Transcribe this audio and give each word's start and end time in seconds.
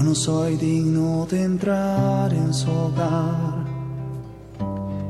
Yo 0.00 0.06
no 0.06 0.14
soy 0.14 0.56
digno 0.56 1.26
de 1.26 1.42
entrar 1.42 2.32
en 2.32 2.54
su 2.54 2.70
hogar 2.70 3.66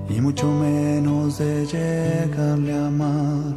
y 0.08 0.20
mucho 0.20 0.48
menos 0.48 1.38
de 1.38 1.64
llegarle 1.64 2.74
a 2.74 2.88
amar. 2.88 3.54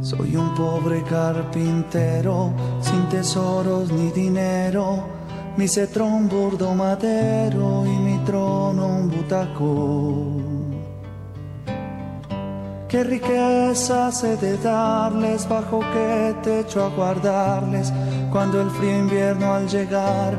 Soy 0.00 0.36
un 0.36 0.54
pobre 0.54 1.02
carpintero 1.02 2.52
sin 2.80 3.08
tesoros 3.08 3.90
ni 3.90 4.12
dinero, 4.12 5.02
mi 5.56 5.66
cetro 5.66 6.06
un 6.06 6.28
burdo 6.28 6.72
madero 6.72 7.84
y 7.84 7.96
mi 7.98 8.18
trono 8.18 8.86
un 8.86 9.10
butacón. 9.10 10.54
Qué 12.94 13.02
riqueza 13.02 14.08
he 14.22 14.36
de 14.36 14.56
darles, 14.58 15.48
bajo 15.48 15.80
qué 15.80 16.32
techo 16.44 16.84
a 16.84 16.90
guardarles, 16.90 17.92
cuando 18.34 18.60
el 18.60 18.68
frío 18.68 18.98
invierno 18.98 19.54
al 19.54 19.68
llegar 19.68 20.36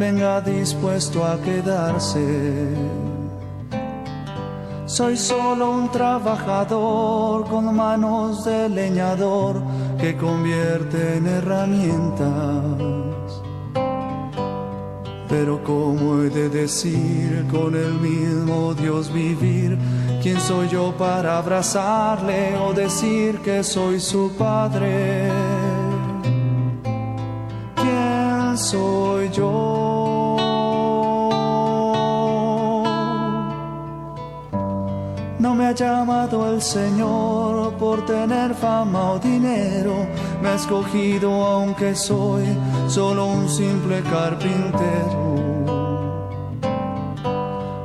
venga 0.00 0.40
dispuesto 0.40 1.24
a 1.24 1.40
quedarse. 1.40 2.74
Soy 4.84 5.16
solo 5.16 5.70
un 5.70 5.88
trabajador 5.92 7.46
con 7.46 7.72
manos 7.72 8.44
de 8.44 8.68
leñador 8.68 9.62
que 9.96 10.16
convierte 10.16 11.18
en 11.18 11.28
herramientas. 11.28 12.24
Pero 15.28 15.62
¿cómo 15.62 16.22
he 16.22 16.30
de 16.30 16.48
decir 16.48 17.46
con 17.48 17.76
el 17.76 17.94
mismo 17.94 18.74
Dios 18.74 19.12
vivir? 19.12 19.78
¿Quién 20.20 20.40
soy 20.40 20.68
yo 20.68 20.92
para 20.98 21.38
abrazarle 21.38 22.56
o 22.56 22.72
decir 22.72 23.38
que 23.38 23.62
soy 23.62 24.00
su 24.00 24.32
padre? 24.36 25.45
¿Quién 28.56 28.64
soy 28.64 29.30
yo? 29.32 30.36
No 35.38 35.54
me 35.54 35.66
ha 35.66 35.72
llamado 35.72 36.50
el 36.50 36.62
Señor 36.62 37.74
por 37.74 38.06
tener 38.06 38.54
fama 38.54 39.12
o 39.12 39.18
dinero, 39.18 40.06
me 40.40 40.48
ha 40.48 40.54
escogido 40.54 41.30
aunque 41.44 41.94
soy 41.94 42.46
solo 42.88 43.26
un 43.26 43.46
simple 43.46 44.00
carpintero. 44.02 45.36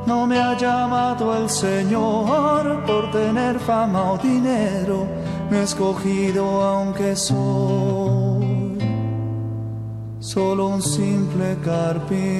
No 0.05 0.25
me 0.25 0.39
ha 0.39 0.57
llamado 0.57 1.35
el 1.35 1.49
Señor 1.49 2.85
por 2.85 3.11
tener 3.11 3.59
fama 3.59 4.13
o 4.13 4.17
dinero, 4.17 5.05
me 5.49 5.57
ha 5.57 5.63
escogido 5.63 6.61
aunque 6.61 7.17
soy 7.17 8.40
solo 10.21 10.67
un 10.67 10.81
simple 10.83 11.57
carpintero. 11.65 12.35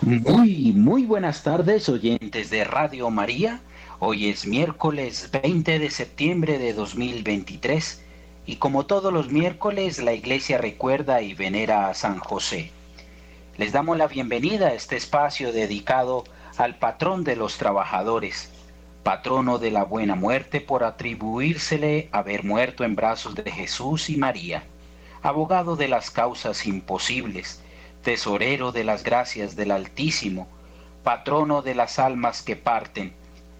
Muy, 0.00 0.72
muy 0.74 1.04
buenas 1.04 1.42
tardes, 1.42 1.88
oyentes 1.90 2.48
de 2.48 2.64
Radio 2.64 3.10
María. 3.10 3.60
Hoy 3.98 4.30
es 4.30 4.46
miércoles 4.46 5.28
20 5.30 5.78
de 5.78 5.90
septiembre 5.90 6.58
de 6.58 6.72
2023 6.72 8.02
y 8.46 8.56
como 8.56 8.86
todos 8.86 9.12
los 9.12 9.30
miércoles 9.30 10.02
la 10.02 10.14
iglesia 10.14 10.56
recuerda 10.56 11.20
y 11.20 11.34
venera 11.34 11.88
a 11.88 11.94
San 11.94 12.18
José. 12.18 12.72
Les 13.58 13.72
damos 13.72 13.98
la 13.98 14.06
bienvenida 14.06 14.68
a 14.68 14.74
este 14.74 14.96
espacio 14.96 15.52
dedicado 15.52 16.24
al 16.56 16.78
patrón 16.78 17.22
de 17.22 17.36
los 17.36 17.58
trabajadores, 17.58 18.51
patrono 19.02 19.58
de 19.58 19.70
la 19.70 19.84
buena 19.84 20.14
muerte 20.14 20.60
por 20.60 20.84
atribuírsele 20.84 22.08
haber 22.12 22.44
muerto 22.44 22.84
en 22.84 22.94
brazos 22.94 23.34
de 23.34 23.50
Jesús 23.50 24.08
y 24.10 24.16
María, 24.16 24.64
abogado 25.22 25.76
de 25.76 25.88
las 25.88 26.10
causas 26.10 26.66
imposibles, 26.66 27.62
tesorero 28.02 28.72
de 28.72 28.84
las 28.84 29.02
gracias 29.02 29.56
del 29.56 29.70
Altísimo, 29.70 30.48
patrono 31.02 31.62
de 31.62 31.74
las 31.74 31.98
almas 31.98 32.42
que 32.42 32.56
parten, 32.56 33.12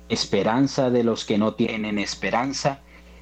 esperanza 0.08 0.90
de 0.90 1.04
los 1.04 1.24
que 1.24 1.38
no 1.38 1.54
tienen 1.54 1.98
esperanza, 1.98 2.80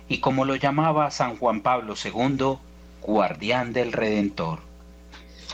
y 0.09 0.19
como 0.19 0.45
lo 0.45 0.57
llamaba 0.57 1.11
San 1.11 1.37
Juan 1.37 1.61
Pablo 1.61 1.95
II, 2.03 2.59
guardián 3.01 3.73
del 3.73 3.93
Redentor. 3.93 4.59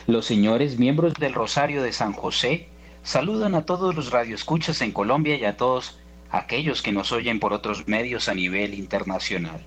Los 0.07 0.25
señores 0.25 0.79
miembros 0.79 1.13
del 1.13 1.33
Rosario 1.33 1.83
de 1.83 1.93
San 1.93 2.13
José 2.13 2.67
saludan 3.03 3.55
a 3.55 3.65
todos 3.65 3.95
los 3.95 4.11
radioescuchas 4.11 4.81
en 4.81 4.91
Colombia 4.91 5.35
y 5.35 5.45
a 5.45 5.57
todos 5.57 5.99
aquellos 6.31 6.81
que 6.81 6.91
nos 6.91 7.11
oyen 7.11 7.39
por 7.39 7.53
otros 7.53 7.87
medios 7.87 8.29
a 8.29 8.33
nivel 8.33 8.73
internacional. 8.73 9.65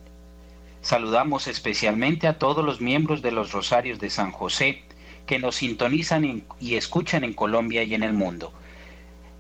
Saludamos 0.83 1.47
especialmente 1.47 2.27
a 2.27 2.39
todos 2.39 2.65
los 2.65 2.81
miembros 2.81 3.23
de 3.23 3.33
los 3.33 3.53
Rosarios 3.53 3.99
de 3.99 4.11
San 4.11 4.33
José, 4.33 4.83
que 5.27 5.39
nos 5.39 5.57
sintonizan 5.57 6.45
y 6.59 6.75
escuchan 6.75 7.25
en 7.25 7.35
Colombia 7.35 7.83
y 7.83 7.95
en 7.95 8.03
el 8.03 8.15
mundo. 8.15 8.53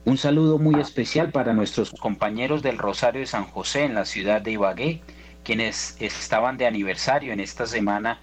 Un 0.05 0.17
saludo 0.17 0.59
muy 0.59 0.81
especial 0.81 1.31
para 1.31 1.53
nuestros 1.53 1.91
compañeros 1.91 2.63
del 2.63 2.79
Rosario 2.79 3.21
de 3.21 3.27
San 3.27 3.45
José 3.45 3.85
en 3.85 3.95
la 3.95 4.05
ciudad 4.05 4.41
de 4.41 4.53
Ibagué, 4.53 5.03
quienes 5.45 5.97
estaban 6.01 6.57
de 6.57 6.67
aniversario 6.67 7.33
en 7.33 7.41
esta 7.41 7.67
semana 7.67 8.21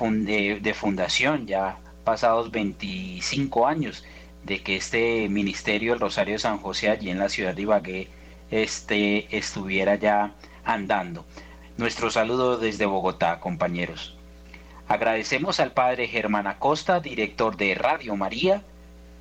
de 0.00 0.74
fundación, 0.74 1.46
ya 1.46 1.78
pasados 2.04 2.50
25 2.50 3.66
años 3.66 4.04
de 4.44 4.62
que 4.62 4.76
este 4.76 5.28
ministerio, 5.28 5.94
el 5.94 6.00
Rosario 6.00 6.34
de 6.34 6.38
San 6.40 6.58
José, 6.58 6.90
allí 6.90 7.10
en 7.10 7.18
la 7.18 7.28
ciudad 7.28 7.54
de 7.54 7.62
Ibagué, 7.62 8.08
este, 8.52 9.36
estuviera 9.36 9.96
ya 9.96 10.34
andando. 10.64 11.24
Nuestro 11.78 12.10
saludo 12.10 12.58
desde 12.58 12.86
Bogotá, 12.86 13.40
compañeros. 13.40 14.16
Agradecemos 14.86 15.58
al 15.58 15.72
Padre 15.72 16.06
Germán 16.06 16.46
Acosta, 16.46 17.00
director 17.00 17.56
de 17.56 17.74
Radio 17.74 18.14
María, 18.14 18.62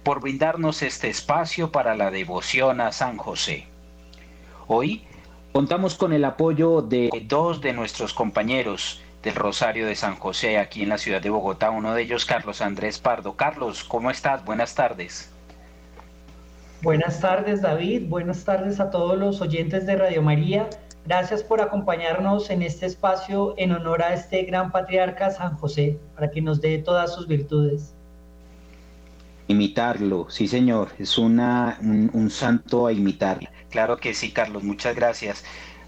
por 0.04 0.20
brindarnos 0.20 0.82
este 0.82 1.10
espacio 1.10 1.72
para 1.72 1.96
la 1.96 2.12
devoción 2.12 2.82
a 2.82 2.92
San 2.92 3.18
José. 3.18 3.68
Hoy 4.68 5.06
contamos 5.54 5.96
con 5.96 6.12
el 6.12 6.26
apoyo 6.26 6.82
de 6.82 7.10
dos 7.26 7.62
de 7.62 7.74
nuestros 7.74 8.14
compañeros 8.14 9.02
del 9.24 9.36
Rosario 9.36 9.86
de 9.86 9.96
San 9.96 10.16
José 10.16 10.58
aquí 10.58 10.84
en 10.84 10.90
la 10.90 10.98
ciudad 10.98 11.22
de 11.22 11.30
Bogotá, 11.30 11.70
uno 11.70 11.94
de 11.94 12.02
ellos 12.02 12.26
Carlos 12.26 12.62
Andrés 12.62 13.00
Pardo. 13.00 13.36
Carlos, 13.38 13.84
¿cómo 13.84 14.12
estás? 14.12 14.44
Buenas 14.44 14.76
tardes. 14.76 15.32
Buenas 16.82 17.20
tardes 17.20 17.62
David, 17.62 18.10
buenas 18.10 18.44
tardes 18.44 18.80
a 18.80 18.90
todos 18.90 19.18
los 19.18 19.40
oyentes 19.42 19.86
de 19.86 19.96
Radio 19.96 20.22
María 20.22 20.68
Gracias 21.06 21.44
por 21.44 21.62
acompañarnos 21.62 22.50
en 22.52 22.62
este 22.62 22.86
espacio 22.86 23.56
en 23.58 23.72
honor 23.72 24.04
a 24.04 24.14
este 24.14 24.44
gran 24.44 24.72
patriarca 24.72 25.32
San 25.32 25.58
José, 25.58 25.98
para 26.16 26.30
que 26.30 26.42
nos 26.42 26.62
dé 26.62 26.78
todas 26.78 27.14
sus 27.14 27.28
virtudes. 27.28 27.94
Imitarlo, 29.48 30.30
sí 30.30 30.48
señor, 30.48 30.90
es 31.00 31.18
una, 31.18 31.80
un, 31.82 32.30
santo 32.30 32.86
a 32.86 32.94
imitar. 32.94 33.52
Claro 33.72 33.98
que 33.98 34.14
sí, 34.14 34.32
Carlos, 34.32 34.64
muchas 34.64 34.96
gracias. 34.96 35.44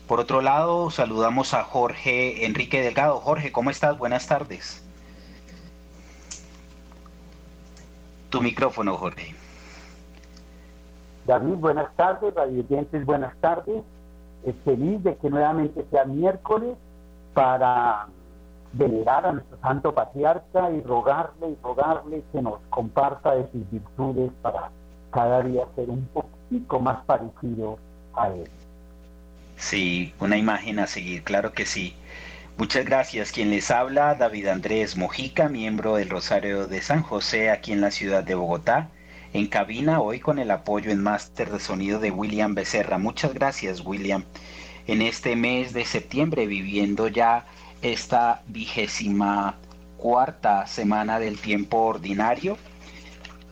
Por 0.07 0.19
otro 0.19 0.41
lado, 0.41 0.89
saludamos 0.89 1.53
a 1.53 1.63
Jorge 1.63 2.45
Enrique 2.45 2.81
Delgado. 2.81 3.19
Jorge, 3.19 3.51
¿cómo 3.51 3.69
estás? 3.69 3.97
Buenas 3.97 4.27
tardes. 4.27 4.83
Tu 8.29 8.41
micrófono, 8.41 8.97
Jorge. 8.97 9.35
David, 11.25 11.55
buenas 11.55 11.95
tardes, 11.95 12.33
radiantes, 12.33 13.05
buenas 13.05 13.35
tardes 13.37 13.83
feliz 14.65 15.01
de 15.03 15.15
que 15.15 15.29
nuevamente 15.29 15.85
sea 15.89 16.03
miércoles 16.03 16.75
para 17.33 18.07
venerar 18.73 19.25
a 19.25 19.31
nuestro 19.33 19.57
santo 19.61 19.93
patriarca 19.93 20.71
y 20.71 20.81
rogarle 20.81 21.49
y 21.51 21.57
rogarle 21.63 22.23
que 22.31 22.41
nos 22.41 22.59
comparta 22.69 23.35
de 23.35 23.47
sus 23.51 23.69
virtudes 23.71 24.31
para 24.41 24.71
cada 25.11 25.43
día 25.43 25.63
ser 25.75 25.89
un 25.89 26.05
poquito 26.07 26.79
más 26.79 27.05
parecido 27.05 27.77
a 28.15 28.29
él. 28.29 28.49
Sí, 29.55 30.13
una 30.19 30.37
imagen 30.37 30.79
a 30.79 30.87
seguir, 30.87 31.23
claro 31.23 31.53
que 31.53 31.65
sí. 31.65 31.95
Muchas 32.57 32.85
gracias. 32.85 33.31
Quien 33.31 33.51
les 33.51 33.71
habla, 33.71 34.15
David 34.15 34.47
Andrés 34.47 34.97
Mojica, 34.97 35.49
miembro 35.49 35.95
del 35.95 36.09
Rosario 36.09 36.67
de 36.67 36.81
San 36.81 37.01
José 37.01 37.49
aquí 37.49 37.71
en 37.71 37.81
la 37.81 37.91
ciudad 37.91 38.23
de 38.23 38.35
Bogotá 38.35 38.89
en 39.33 39.47
cabina 39.47 39.99
hoy 39.99 40.19
con 40.19 40.37
el 40.37 40.51
apoyo 40.51 40.91
en 40.91 41.01
máster 41.01 41.51
de 41.51 41.59
sonido 41.59 41.99
de 41.99 42.11
William 42.11 42.53
Becerra. 42.53 42.99
Muchas 42.99 43.33
gracias 43.33 43.83
William. 43.83 44.23
En 44.85 45.01
este 45.01 45.35
mes 45.35 45.73
de 45.73 45.85
septiembre 45.85 46.45
viviendo 46.45 47.07
ya 47.07 47.45
esta 47.81 48.43
vigésima 48.47 49.55
cuarta 49.97 50.67
semana 50.67 51.19
del 51.19 51.39
tiempo 51.39 51.77
ordinario 51.79 52.57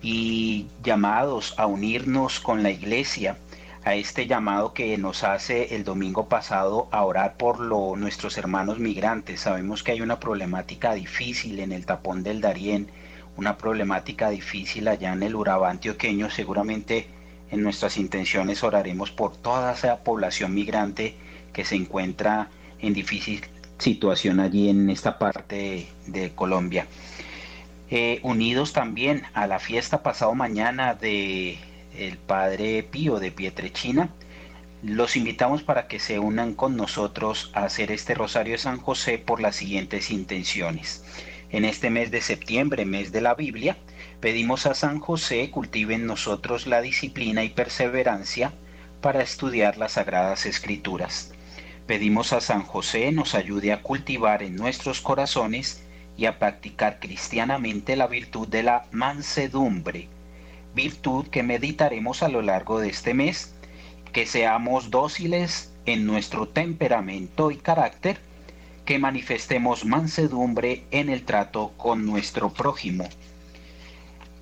y 0.03 0.67
llamados 0.83 1.55
a 1.57 1.65
unirnos 1.65 2.39
con 2.39 2.61
la 2.61 2.69
iglesia 2.69 3.37
a 3.83 3.95
este 3.95 4.27
llamado 4.27 4.73
que 4.73 4.95
nos 4.99 5.23
hace 5.23 5.73
el 5.75 5.83
domingo 5.83 6.27
pasado 6.29 6.89
a 6.91 7.03
orar 7.03 7.37
por 7.37 7.59
lo, 7.59 7.95
nuestros 7.95 8.37
hermanos 8.37 8.77
migrantes. 8.77 9.41
Sabemos 9.41 9.81
que 9.81 9.93
hay 9.93 10.01
una 10.01 10.19
problemática 10.19 10.93
difícil 10.93 11.59
en 11.59 11.71
el 11.71 11.87
tapón 11.87 12.21
del 12.21 12.39
Darién 12.39 12.91
una 13.41 13.57
problemática 13.57 14.29
difícil 14.29 14.87
allá 14.87 15.13
en 15.13 15.23
el 15.23 15.35
Urabá 15.35 15.71
antioqueño. 15.71 16.29
Seguramente 16.29 17.07
en 17.49 17.63
nuestras 17.63 17.97
intenciones 17.97 18.63
oraremos 18.63 19.09
por 19.09 19.35
toda 19.35 19.73
esa 19.73 20.03
población 20.03 20.53
migrante 20.53 21.15
que 21.51 21.65
se 21.65 21.75
encuentra 21.75 22.49
en 22.79 22.93
difícil 22.93 23.41
situación 23.79 24.39
allí 24.39 24.69
en 24.69 24.91
esta 24.91 25.17
parte 25.17 25.87
de 26.05 26.31
Colombia. 26.35 26.85
Eh, 27.89 28.19
unidos 28.21 28.73
también 28.73 29.23
a 29.33 29.47
la 29.47 29.57
fiesta 29.57 30.03
pasado 30.03 30.35
mañana 30.35 30.93
de 30.93 31.57
el 31.97 32.17
Padre 32.19 32.83
Pío 32.83 33.19
de 33.19 33.31
Pietrechina, 33.31 34.09
los 34.83 35.17
invitamos 35.17 35.63
para 35.63 35.87
que 35.87 35.99
se 35.99 36.19
unan 36.19 36.53
con 36.53 36.77
nosotros 36.77 37.49
a 37.55 37.63
hacer 37.63 37.91
este 37.91 38.13
Rosario 38.13 38.53
de 38.53 38.59
San 38.59 38.77
José 38.77 39.17
por 39.17 39.41
las 39.41 39.55
siguientes 39.55 40.11
intenciones. 40.11 41.03
En 41.51 41.65
este 41.65 41.89
mes 41.89 42.11
de 42.11 42.21
septiembre, 42.21 42.85
mes 42.85 43.11
de 43.11 43.19
la 43.19 43.35
Biblia, 43.35 43.77
pedimos 44.21 44.65
a 44.65 44.73
San 44.73 44.99
José 44.99 45.49
cultive 45.51 45.95
en 45.95 46.05
nosotros 46.05 46.65
la 46.65 46.81
disciplina 46.81 47.43
y 47.43 47.49
perseverancia 47.49 48.53
para 49.01 49.21
estudiar 49.21 49.77
las 49.77 49.93
Sagradas 49.93 50.45
Escrituras. 50.45 51.33
Pedimos 51.87 52.31
a 52.31 52.39
San 52.39 52.63
José 52.63 53.11
nos 53.11 53.35
ayude 53.35 53.73
a 53.73 53.81
cultivar 53.81 54.43
en 54.43 54.55
nuestros 54.55 55.01
corazones 55.01 55.83
y 56.15 56.25
a 56.25 56.39
practicar 56.39 56.99
cristianamente 56.99 57.97
la 57.97 58.07
virtud 58.07 58.47
de 58.47 58.63
la 58.63 58.85
mansedumbre, 58.91 60.07
virtud 60.73 61.27
que 61.27 61.43
meditaremos 61.43 62.23
a 62.23 62.29
lo 62.29 62.41
largo 62.41 62.79
de 62.79 62.89
este 62.89 63.13
mes 63.13 63.55
que 64.13 64.25
seamos 64.25 64.89
dóciles 64.89 65.73
en 65.85 66.05
nuestro 66.05 66.47
temperamento 66.47 67.51
y 67.51 67.57
carácter, 67.57 68.19
que 68.85 68.99
manifestemos 68.99 69.85
mansedumbre 69.85 70.83
en 70.91 71.09
el 71.09 71.23
trato 71.23 71.73
con 71.77 72.05
nuestro 72.05 72.49
prójimo. 72.49 73.07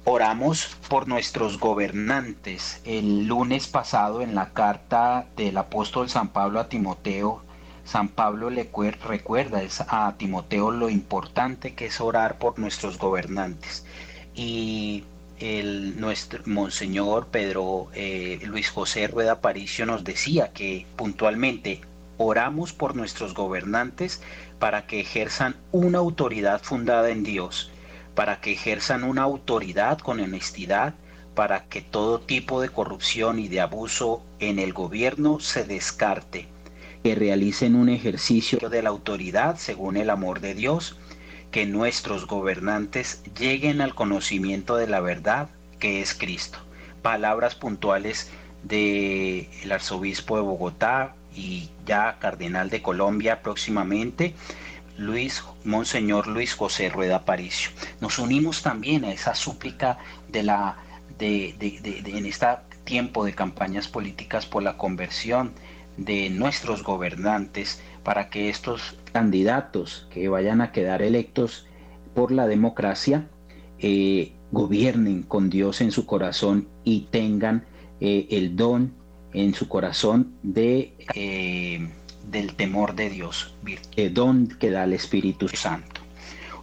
Oramos 0.05 0.77
por 0.87 1.07
nuestros 1.07 1.59
gobernantes. 1.59 2.81
El 2.83 3.27
lunes 3.27 3.67
pasado 3.67 4.21
en 4.21 4.33
la 4.33 4.49
carta 4.49 5.27
del 5.35 5.57
apóstol 5.57 6.09
San 6.09 6.29
Pablo 6.29 6.59
a 6.59 6.69
Timoteo, 6.69 7.43
San 7.83 8.09
Pablo 8.09 8.49
le 8.49 8.69
recuerda 9.03 9.61
a 9.87 10.15
Timoteo 10.17 10.71
lo 10.71 10.89
importante 10.89 11.73
que 11.73 11.87
es 11.87 11.99
orar 11.99 12.37
por 12.37 12.59
nuestros 12.59 12.97
gobernantes. 12.99 13.85
Y 14.35 15.03
el 15.39 15.99
nuestro 15.99 16.43
monseñor 16.45 17.27
Pedro 17.27 17.87
eh, 17.93 18.39
Luis 18.43 18.69
José 18.69 19.07
Rueda 19.07 19.41
Paricio 19.41 19.85
nos 19.85 20.03
decía 20.03 20.51
que 20.53 20.85
puntualmente 20.95 21.81
oramos 22.19 22.73
por 22.73 22.95
nuestros 22.95 23.33
gobernantes 23.33 24.21
para 24.59 24.85
que 24.85 24.99
ejerzan 24.99 25.55
una 25.71 25.99
autoridad 25.99 26.61
fundada 26.61 27.09
en 27.09 27.23
Dios, 27.23 27.71
para 28.13 28.41
que 28.41 28.51
ejerzan 28.51 29.05
una 29.05 29.23
autoridad 29.23 29.97
con 29.99 30.19
honestidad, 30.19 30.93
para 31.33 31.63
que 31.65 31.81
todo 31.81 32.19
tipo 32.19 32.61
de 32.61 32.67
corrupción 32.67 33.39
y 33.39 33.47
de 33.47 33.61
abuso 33.61 34.21
en 34.39 34.59
el 34.59 34.73
gobierno 34.73 35.39
se 35.39 35.63
descarte, 35.63 36.47
que 37.03 37.15
realicen 37.15 37.75
un 37.75 37.87
ejercicio 37.87 38.69
de 38.69 38.83
la 38.83 38.89
autoridad 38.89 39.55
según 39.57 39.95
el 39.95 40.09
amor 40.09 40.41
de 40.41 40.53
Dios, 40.53 40.97
que 41.51 41.65
nuestros 41.65 42.27
gobernantes 42.27 43.23
lleguen 43.39 43.79
al 43.79 43.95
conocimiento 43.95 44.75
de 44.75 44.87
la 44.87 44.99
verdad 44.99 45.49
que 45.79 46.01
es 46.01 46.13
Cristo. 46.13 46.59
Palabras 47.01 47.55
puntuales 47.55 48.29
del 48.63 49.71
arzobispo 49.71 50.35
de 50.35 50.41
Bogotá 50.41 51.15
y 51.39 51.69
ya 51.85 52.17
cardenal 52.19 52.69
de 52.69 52.81
Colombia 52.81 53.41
próximamente, 53.41 54.35
Luis 54.97 55.43
Monseñor 55.63 56.27
Luis 56.27 56.53
José 56.53 56.89
Rueda 56.89 57.23
Paricio. 57.23 57.71
Nos 58.01 58.19
unimos 58.19 58.61
también 58.61 59.05
a 59.05 59.13
esa 59.13 59.33
súplica 59.33 59.97
de 60.27 60.43
la 60.43 60.77
de, 61.17 61.55
en 62.05 62.25
este 62.25 62.47
tiempo 62.83 63.23
de 63.23 63.33
campañas 63.33 63.87
políticas 63.87 64.45
por 64.45 64.63
la 64.63 64.77
conversión 64.77 65.53
de 65.97 66.29
nuestros 66.29 66.83
gobernantes 66.83 67.81
para 68.03 68.29
que 68.29 68.49
estos 68.49 68.97
candidatos 69.11 70.07
que 70.11 70.27
vayan 70.27 70.61
a 70.61 70.71
quedar 70.71 71.01
electos 71.01 71.67
por 72.13 72.31
la 72.31 72.47
democracia 72.47 73.27
eh, 73.79 74.33
gobiernen 74.51 75.23
con 75.23 75.49
Dios 75.49 75.81
en 75.81 75.91
su 75.91 76.05
corazón 76.05 76.67
y 76.83 77.07
tengan 77.11 77.65
eh, 78.01 78.27
el 78.31 78.55
don 78.55 78.98
en 79.33 79.53
su 79.53 79.67
corazón 79.67 80.33
de, 80.43 80.93
eh, 81.15 81.89
del 82.29 82.55
temor 82.55 82.95
de 82.95 83.09
Dios, 83.09 83.53
el 83.95 84.13
don 84.13 84.47
que 84.47 84.71
da 84.71 84.83
el 84.83 84.93
Espíritu 84.93 85.47
Santo. 85.49 86.01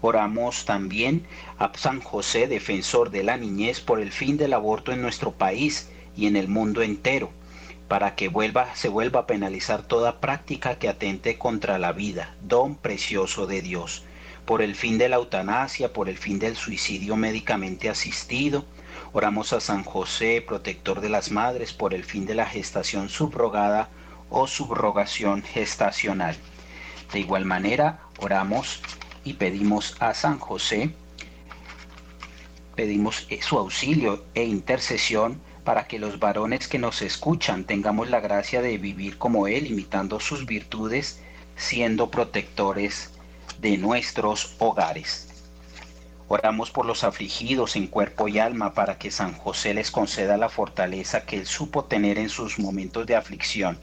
Oramos 0.00 0.64
también 0.64 1.26
a 1.58 1.72
San 1.74 2.00
José, 2.00 2.46
defensor 2.46 3.10
de 3.10 3.22
la 3.22 3.36
niñez, 3.36 3.80
por 3.80 4.00
el 4.00 4.12
fin 4.12 4.36
del 4.36 4.52
aborto 4.52 4.92
en 4.92 5.02
nuestro 5.02 5.32
país 5.32 5.90
y 6.16 6.26
en 6.26 6.36
el 6.36 6.48
mundo 6.48 6.82
entero 6.82 7.32
para 7.88 8.16
que 8.16 8.28
vuelva, 8.28 8.74
se 8.74 8.88
vuelva 8.88 9.20
a 9.20 9.26
penalizar 9.26 9.82
toda 9.82 10.20
práctica 10.20 10.78
que 10.78 10.88
atente 10.88 11.38
contra 11.38 11.78
la 11.78 11.92
vida, 11.92 12.34
don 12.42 12.74
precioso 12.74 13.46
de 13.46 13.62
Dios, 13.62 14.04
por 14.44 14.62
el 14.62 14.74
fin 14.74 14.98
de 14.98 15.08
la 15.08 15.16
eutanasia, 15.16 15.92
por 15.92 16.08
el 16.08 16.18
fin 16.18 16.38
del 16.38 16.56
suicidio 16.56 17.16
médicamente 17.16 17.88
asistido. 17.88 18.64
Oramos 19.18 19.54
a 19.54 19.60
San 19.60 19.82
José, 19.82 20.44
protector 20.46 21.00
de 21.00 21.08
las 21.08 21.30
madres, 21.30 21.72
por 21.72 21.94
el 21.94 22.04
fin 22.04 22.26
de 22.26 22.34
la 22.34 22.44
gestación 22.44 23.08
subrogada 23.08 23.88
o 24.28 24.46
subrogación 24.46 25.42
gestacional. 25.42 26.36
De 27.14 27.20
igual 27.20 27.46
manera, 27.46 28.00
oramos 28.18 28.82
y 29.24 29.32
pedimos 29.32 29.96
a 30.00 30.12
San 30.12 30.38
José, 30.38 30.94
pedimos 32.74 33.26
su 33.40 33.56
auxilio 33.56 34.22
e 34.34 34.44
intercesión 34.44 35.40
para 35.64 35.86
que 35.86 35.98
los 35.98 36.18
varones 36.18 36.68
que 36.68 36.78
nos 36.78 37.00
escuchan 37.00 37.64
tengamos 37.64 38.10
la 38.10 38.20
gracia 38.20 38.60
de 38.60 38.76
vivir 38.76 39.16
como 39.16 39.48
Él, 39.48 39.66
imitando 39.66 40.20
sus 40.20 40.44
virtudes, 40.44 41.22
siendo 41.56 42.10
protectores 42.10 43.12
de 43.62 43.78
nuestros 43.78 44.56
hogares. 44.58 45.25
Oramos 46.28 46.72
por 46.72 46.86
los 46.86 47.04
afligidos 47.04 47.76
en 47.76 47.86
cuerpo 47.86 48.26
y 48.26 48.40
alma 48.40 48.74
para 48.74 48.98
que 48.98 49.12
San 49.12 49.34
José 49.34 49.74
les 49.74 49.92
conceda 49.92 50.36
la 50.36 50.48
fortaleza 50.48 51.24
que 51.24 51.36
Él 51.36 51.46
supo 51.46 51.84
tener 51.84 52.18
en 52.18 52.30
sus 52.30 52.58
momentos 52.58 53.06
de 53.06 53.14
aflicción. 53.14 53.78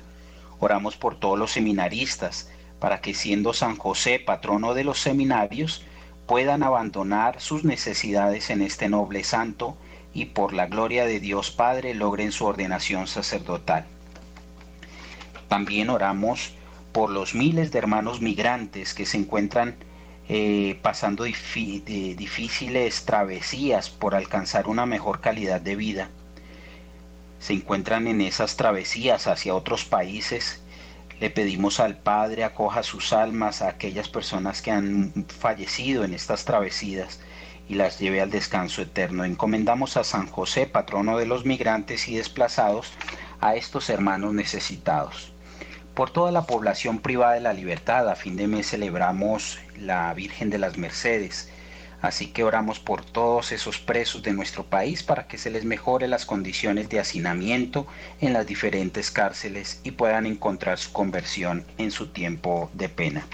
Oramos 0.59 0.97
por 0.97 1.17
todos 1.17 1.39
los 1.39 1.51
seminaristas 1.51 2.49
para 2.79 2.99
que 2.99 3.13
siendo 3.13 3.53
San 3.53 3.77
José 3.77 4.19
patrono 4.19 4.73
de 4.73 4.83
los 4.83 4.99
seminarios, 4.99 5.85
puedan 6.27 6.63
abandonar 6.63 7.39
sus 7.39 7.63
necesidades 7.63 8.49
en 8.49 8.61
este 8.61 8.89
noble 8.89 9.23
santo 9.23 9.77
y 10.13 10.25
por 10.25 10.53
la 10.53 10.67
gloria 10.67 11.05
de 11.05 11.21
Dios 11.21 11.49
Padre 11.49 11.93
logren 11.93 12.33
su 12.33 12.45
ordenación 12.45 13.07
sacerdotal. 13.07 13.85
También 15.47 15.89
oramos 15.89 16.55
por 16.91 17.09
los 17.09 17.35
miles 17.35 17.71
de 17.71 17.79
hermanos 17.79 18.19
migrantes 18.19 18.93
que 18.93 19.05
se 19.05 19.17
encuentran 19.17 19.75
eh, 20.29 20.79
pasando 20.81 21.25
difíciles 21.25 23.05
travesías 23.05 23.89
por 23.89 24.15
alcanzar 24.15 24.67
una 24.67 24.85
mejor 24.85 25.19
calidad 25.19 25.59
de 25.59 25.75
vida. 25.75 26.09
Se 27.39 27.53
encuentran 27.53 28.07
en 28.07 28.21
esas 28.21 28.55
travesías 28.55 29.27
hacia 29.27 29.53
otros 29.53 29.83
países. 29.83 30.61
Le 31.19 31.29
pedimos 31.29 31.79
al 31.79 31.97
Padre 31.97 32.45
acoja 32.45 32.83
sus 32.83 33.11
almas 33.11 33.61
a 33.61 33.67
aquellas 33.67 34.07
personas 34.07 34.61
que 34.61 34.71
han 34.71 35.25
fallecido 35.27 36.05
en 36.05 36.13
estas 36.13 36.45
travesías 36.45 37.19
y 37.67 37.75
las 37.75 37.99
lleve 37.99 38.21
al 38.21 38.29
descanso 38.29 38.81
eterno. 38.81 39.25
Encomendamos 39.25 39.97
a 39.97 40.03
San 40.03 40.27
José, 40.27 40.67
patrono 40.67 41.17
de 41.17 41.25
los 41.25 41.45
migrantes 41.45 42.07
y 42.07 42.15
desplazados, 42.15 42.93
a 43.41 43.55
estos 43.55 43.89
hermanos 43.89 44.33
necesitados. 44.33 45.33
Por 45.93 46.09
toda 46.09 46.31
la 46.31 46.47
población 46.47 46.99
privada 46.99 47.33
de 47.33 47.41
la 47.41 47.53
libertad, 47.53 48.09
a 48.09 48.15
fin 48.15 48.37
de 48.37 48.47
mes 48.47 48.69
celebramos 48.69 49.59
la 49.77 50.13
Virgen 50.13 50.49
de 50.49 50.57
las 50.57 50.77
Mercedes, 50.77 51.49
así 52.01 52.27
que 52.27 52.43
oramos 52.43 52.79
por 52.79 53.03
todos 53.03 53.51
esos 53.51 53.79
presos 53.79 54.23
de 54.23 54.33
nuestro 54.33 54.65
país 54.65 55.03
para 55.03 55.27
que 55.27 55.37
se 55.37 55.49
les 55.49 55.65
mejore 55.65 56.07
las 56.07 56.25
condiciones 56.25 56.89
de 56.89 56.99
hacinamiento 56.99 57.87
en 58.19 58.33
las 58.33 58.45
diferentes 58.45 59.09
cárceles 59.11 59.79
y 59.83 59.91
puedan 59.91 60.25
encontrar 60.25 60.77
su 60.77 60.91
conversión 60.91 61.65
en 61.77 61.91
su 61.91 62.07
tiempo 62.07 62.69
de 62.73 62.89
pena. 62.89 63.25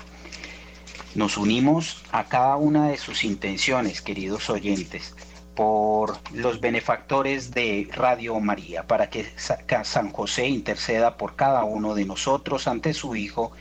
Nos 1.15 1.37
unimos 1.37 2.03
a 2.11 2.25
cada 2.25 2.55
una 2.57 2.89
de 2.89 2.97
sus 2.97 3.23
intenciones, 3.23 4.01
queridos 4.01 4.49
oyentes, 4.51 5.15
por 5.55 6.19
los 6.31 6.61
benefactores 6.61 7.51
de 7.51 7.89
Radio 7.91 8.39
María, 8.39 8.87
para 8.87 9.09
que 9.09 9.25
San 9.35 10.11
José 10.11 10.47
interceda 10.47 11.17
por 11.17 11.35
cada 11.35 11.63
uno 11.63 11.95
de 11.95 12.05
nosotros 12.05 12.67
ante 12.67 12.93
su 12.93 13.15
Hijo 13.15 13.51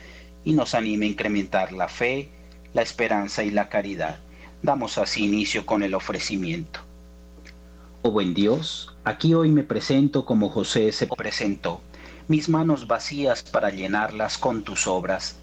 y 0.45 0.53
nos 0.53 0.75
anime 0.75 1.07
a 1.07 1.09
incrementar 1.09 1.73
la 1.73 1.89
fe, 1.89 2.29
la 2.73 2.81
esperanza 2.81 3.43
y 3.43 3.51
la 3.51 3.69
caridad. 3.69 4.19
Damos 4.61 4.97
así 4.97 5.25
inicio 5.25 5.65
con 5.65 5.83
el 5.83 5.93
ofrecimiento. 5.93 6.81
Oh 8.01 8.11
buen 8.11 8.33
Dios, 8.33 8.95
aquí 9.03 9.33
hoy 9.33 9.49
me 9.49 9.63
presento 9.63 10.25
como 10.25 10.49
José 10.49 10.91
se 10.91 11.07
presentó, 11.07 11.81
mis 12.27 12.47
manos 12.47 12.87
vacías 12.87 13.43
para 13.43 13.69
llenarlas 13.69 14.37
con 14.37 14.63
tus 14.63 14.87
obras 14.87 15.39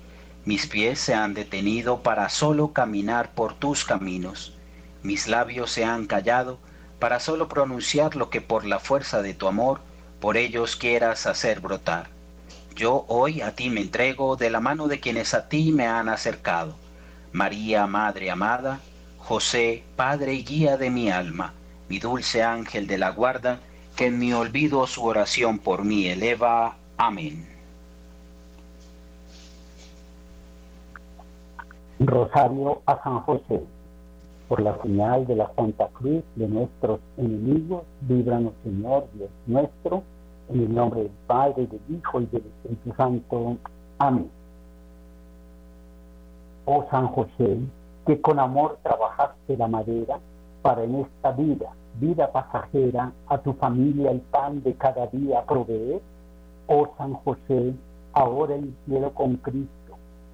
mis 0.46 0.68
pies 0.68 1.00
se 1.00 1.12
han 1.12 1.34
detenido 1.34 2.04
para 2.04 2.28
solo 2.28 2.72
caminar 2.72 3.34
por 3.34 3.54
tus 3.54 3.84
caminos. 3.84 4.54
Mis 5.02 5.26
labios 5.26 5.72
se 5.72 5.84
han 5.84 6.06
callado 6.06 6.60
para 7.00 7.18
solo 7.18 7.48
pronunciar 7.48 8.14
lo 8.14 8.30
que 8.30 8.40
por 8.40 8.64
la 8.64 8.78
fuerza 8.78 9.22
de 9.22 9.34
tu 9.34 9.48
amor 9.48 9.80
por 10.20 10.36
ellos 10.36 10.76
quieras 10.76 11.26
hacer 11.26 11.58
brotar. 11.58 12.10
Yo 12.76 13.06
hoy 13.08 13.40
a 13.40 13.56
ti 13.56 13.70
me 13.70 13.80
entrego 13.80 14.36
de 14.36 14.50
la 14.50 14.60
mano 14.60 14.86
de 14.86 15.00
quienes 15.00 15.34
a 15.34 15.48
ti 15.48 15.72
me 15.72 15.88
han 15.88 16.08
acercado. 16.08 16.76
María, 17.32 17.86
Madre 17.86 18.30
amada, 18.30 18.80
José, 19.18 19.82
Padre 19.96 20.34
y 20.34 20.44
guía 20.44 20.76
de 20.76 20.90
mi 20.90 21.10
alma, 21.10 21.52
mi 21.88 21.98
dulce 21.98 22.42
ángel 22.42 22.86
de 22.86 22.98
la 22.98 23.10
guarda, 23.10 23.60
que 23.96 24.06
en 24.06 24.18
mi 24.18 24.32
olvido 24.32 24.86
su 24.86 25.04
oración 25.04 25.58
por 25.58 25.84
mí 25.84 26.06
eleva. 26.06 26.76
Amén. 26.96 27.46
Rosario 31.98 32.82
a 32.86 33.02
San 33.02 33.20
José. 33.20 33.62
Por 34.48 34.60
la 34.60 34.80
señal 34.82 35.26
de 35.26 35.34
la 35.34 35.50
Santa 35.56 35.88
Cruz 35.88 36.22
de 36.36 36.46
nuestros 36.46 37.00
enemigos, 37.16 37.82
líbranos 38.08 38.52
Señor 38.62 39.08
Dios 39.14 39.30
nuestro, 39.46 40.04
en 40.50 40.60
el 40.60 40.74
nombre 40.74 41.02
del 41.02 41.12
Padre, 41.26 41.66
del 41.66 41.80
Hijo 41.98 42.20
y 42.20 42.26
del 42.26 42.42
Espíritu 42.42 42.94
Santo. 42.96 43.56
Amén. 43.98 44.30
Oh 46.66 46.84
San 46.90 47.08
José, 47.08 47.58
que 48.06 48.20
con 48.20 48.38
amor 48.38 48.78
trabajaste 48.82 49.56
la 49.56 49.68
madera 49.68 50.18
para 50.62 50.84
en 50.84 50.96
esta 50.96 51.32
vida, 51.32 51.70
vida 51.98 52.30
pasajera, 52.30 53.12
a 53.28 53.38
tu 53.38 53.54
familia 53.54 54.10
el 54.10 54.20
pan 54.20 54.62
de 54.62 54.74
cada 54.74 55.06
día 55.06 55.44
proveer. 55.46 56.00
Oh 56.66 56.88
San 56.98 57.14
José, 57.14 57.72
ahora 58.12 58.56
en 58.56 58.64
el 58.64 58.74
cielo 58.84 59.14
con 59.14 59.36
Cristo 59.36 59.76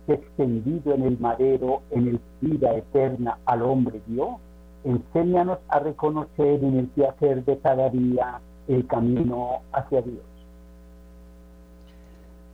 extendido 0.08 0.94
en 0.94 1.02
el 1.02 1.18
madero, 1.18 1.82
en 1.90 2.08
el 2.08 2.20
vida 2.40 2.74
eterna 2.74 3.38
al 3.46 3.62
hombre 3.62 4.00
dio, 4.06 4.38
enséñanos 4.84 5.58
a 5.68 5.78
reconocer 5.78 6.62
en 6.64 6.78
el 6.78 6.86
placer 6.88 7.44
de 7.44 7.58
cada 7.58 7.88
día 7.88 8.40
el 8.68 8.86
camino 8.86 9.60
hacia 9.72 10.02
Dios. 10.02 10.24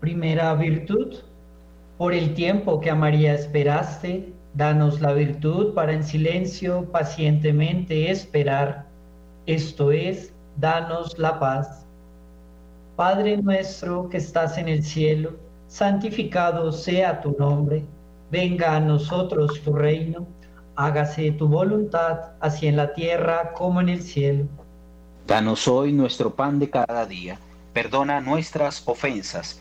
Primera 0.00 0.54
virtud, 0.54 1.14
por 1.98 2.14
el 2.14 2.32
tiempo 2.34 2.80
que 2.80 2.90
a 2.90 2.94
María 2.94 3.34
esperaste, 3.34 4.32
danos 4.54 5.00
la 5.00 5.12
virtud 5.12 5.74
para 5.74 5.92
en 5.92 6.04
silencio 6.04 6.84
pacientemente 6.92 8.10
esperar, 8.10 8.86
esto 9.46 9.90
es, 9.90 10.32
danos 10.56 11.18
la 11.18 11.40
paz. 11.40 11.84
Padre 12.94 13.36
nuestro 13.36 14.08
que 14.08 14.18
estás 14.18 14.58
en 14.58 14.68
el 14.68 14.84
cielo, 14.84 15.32
santificado 15.66 16.70
sea 16.70 17.20
tu 17.20 17.34
nombre, 17.36 17.84
venga 18.30 18.76
a 18.76 18.80
nosotros 18.80 19.60
tu 19.64 19.72
reino, 19.72 20.24
hágase 20.76 21.32
tu 21.32 21.48
voluntad, 21.48 22.20
así 22.38 22.68
en 22.68 22.76
la 22.76 22.94
tierra 22.94 23.52
como 23.54 23.80
en 23.80 23.88
el 23.88 24.02
cielo. 24.02 24.44
Danos 25.26 25.66
hoy 25.66 25.92
nuestro 25.92 26.30
pan 26.30 26.60
de 26.60 26.70
cada 26.70 27.04
día, 27.06 27.38
perdona 27.72 28.20
nuestras 28.20 28.86
ofensas, 28.86 29.60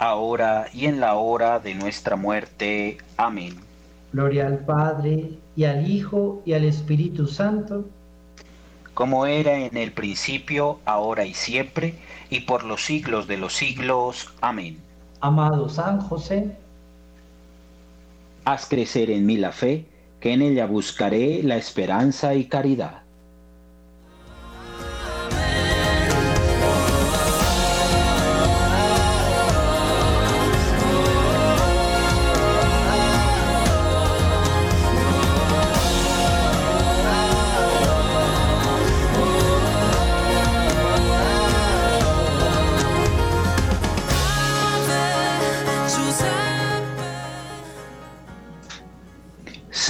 ahora 0.00 0.66
y 0.74 0.86
en 0.86 0.98
la 0.98 1.14
hora 1.14 1.60
de 1.60 1.76
nuestra 1.76 2.16
muerte. 2.16 2.98
Amén. 3.16 3.54
Gloria 4.12 4.48
al 4.48 4.58
Padre, 4.58 5.38
y 5.54 5.64
al 5.64 5.88
Hijo, 5.88 6.42
y 6.44 6.54
al 6.54 6.64
Espíritu 6.64 7.28
Santo 7.28 7.84
como 9.00 9.24
era 9.24 9.56
en 9.56 9.78
el 9.78 9.92
principio, 9.92 10.78
ahora 10.84 11.24
y 11.24 11.32
siempre, 11.32 11.94
y 12.28 12.40
por 12.40 12.64
los 12.64 12.84
siglos 12.84 13.26
de 13.26 13.38
los 13.38 13.54
siglos. 13.54 14.30
Amén. 14.42 14.76
Amado 15.22 15.70
San 15.70 16.00
José, 16.00 16.54
haz 18.44 18.66
crecer 18.66 19.10
en 19.10 19.24
mí 19.24 19.38
la 19.38 19.52
fe, 19.52 19.86
que 20.20 20.34
en 20.34 20.42
ella 20.42 20.66
buscaré 20.66 21.42
la 21.42 21.56
esperanza 21.56 22.34
y 22.34 22.44
caridad. 22.44 22.99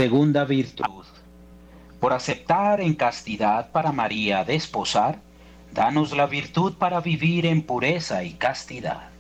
Segunda 0.01 0.47
virtud. 0.47 1.05
Por 2.01 2.15
aceptar 2.15 2.81
en 2.81 2.95
castidad 2.95 3.71
para 3.71 3.93
María 3.93 4.45
desposar, 4.47 5.19
danos 5.75 6.17
la 6.17 6.25
virtud 6.25 6.73
para 6.79 7.03
vivir 7.03 7.45
en 7.45 7.61
pureza 7.61 8.25
y 8.25 8.33
castidad. 8.33 9.11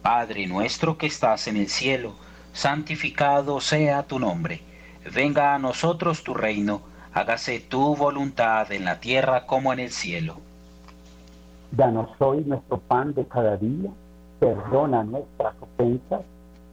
Padre 0.00 0.46
nuestro 0.46 0.96
que 0.96 1.04
estás 1.04 1.46
en 1.46 1.58
el 1.58 1.68
cielo, 1.68 2.14
santificado 2.54 3.60
sea 3.60 4.04
tu 4.04 4.18
nombre. 4.18 4.62
Venga 5.12 5.54
a 5.54 5.58
nosotros 5.58 6.24
tu 6.24 6.32
reino, 6.32 6.80
hágase 7.12 7.60
tu 7.60 7.94
voluntad 7.94 8.72
en 8.72 8.86
la 8.86 8.98
tierra 8.98 9.44
como 9.44 9.74
en 9.74 9.80
el 9.80 9.90
cielo. 9.90 10.38
Danos 11.70 12.08
hoy 12.18 12.42
nuestro 12.46 12.78
pan 12.78 13.12
de 13.12 13.26
cada 13.26 13.58
día, 13.58 13.90
perdona 14.40 15.04
nuestras 15.04 15.54
ofensas 15.60 16.22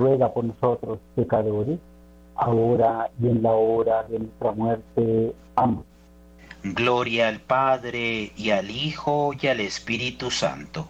ruega 0.00 0.32
por 0.32 0.44
nosotros 0.44 0.98
pecadores, 1.14 1.78
ahora 2.34 3.10
y 3.22 3.28
en 3.28 3.42
la 3.42 3.52
hora 3.52 4.02
de 4.04 4.18
nuestra 4.18 4.52
muerte. 4.52 5.34
Amén. 5.54 5.84
Gloria 6.62 7.28
al 7.28 7.40
Padre 7.40 8.32
y 8.36 8.50
al 8.50 8.70
Hijo 8.70 9.32
y 9.40 9.46
al 9.46 9.60
Espíritu 9.60 10.30
Santo. 10.30 10.86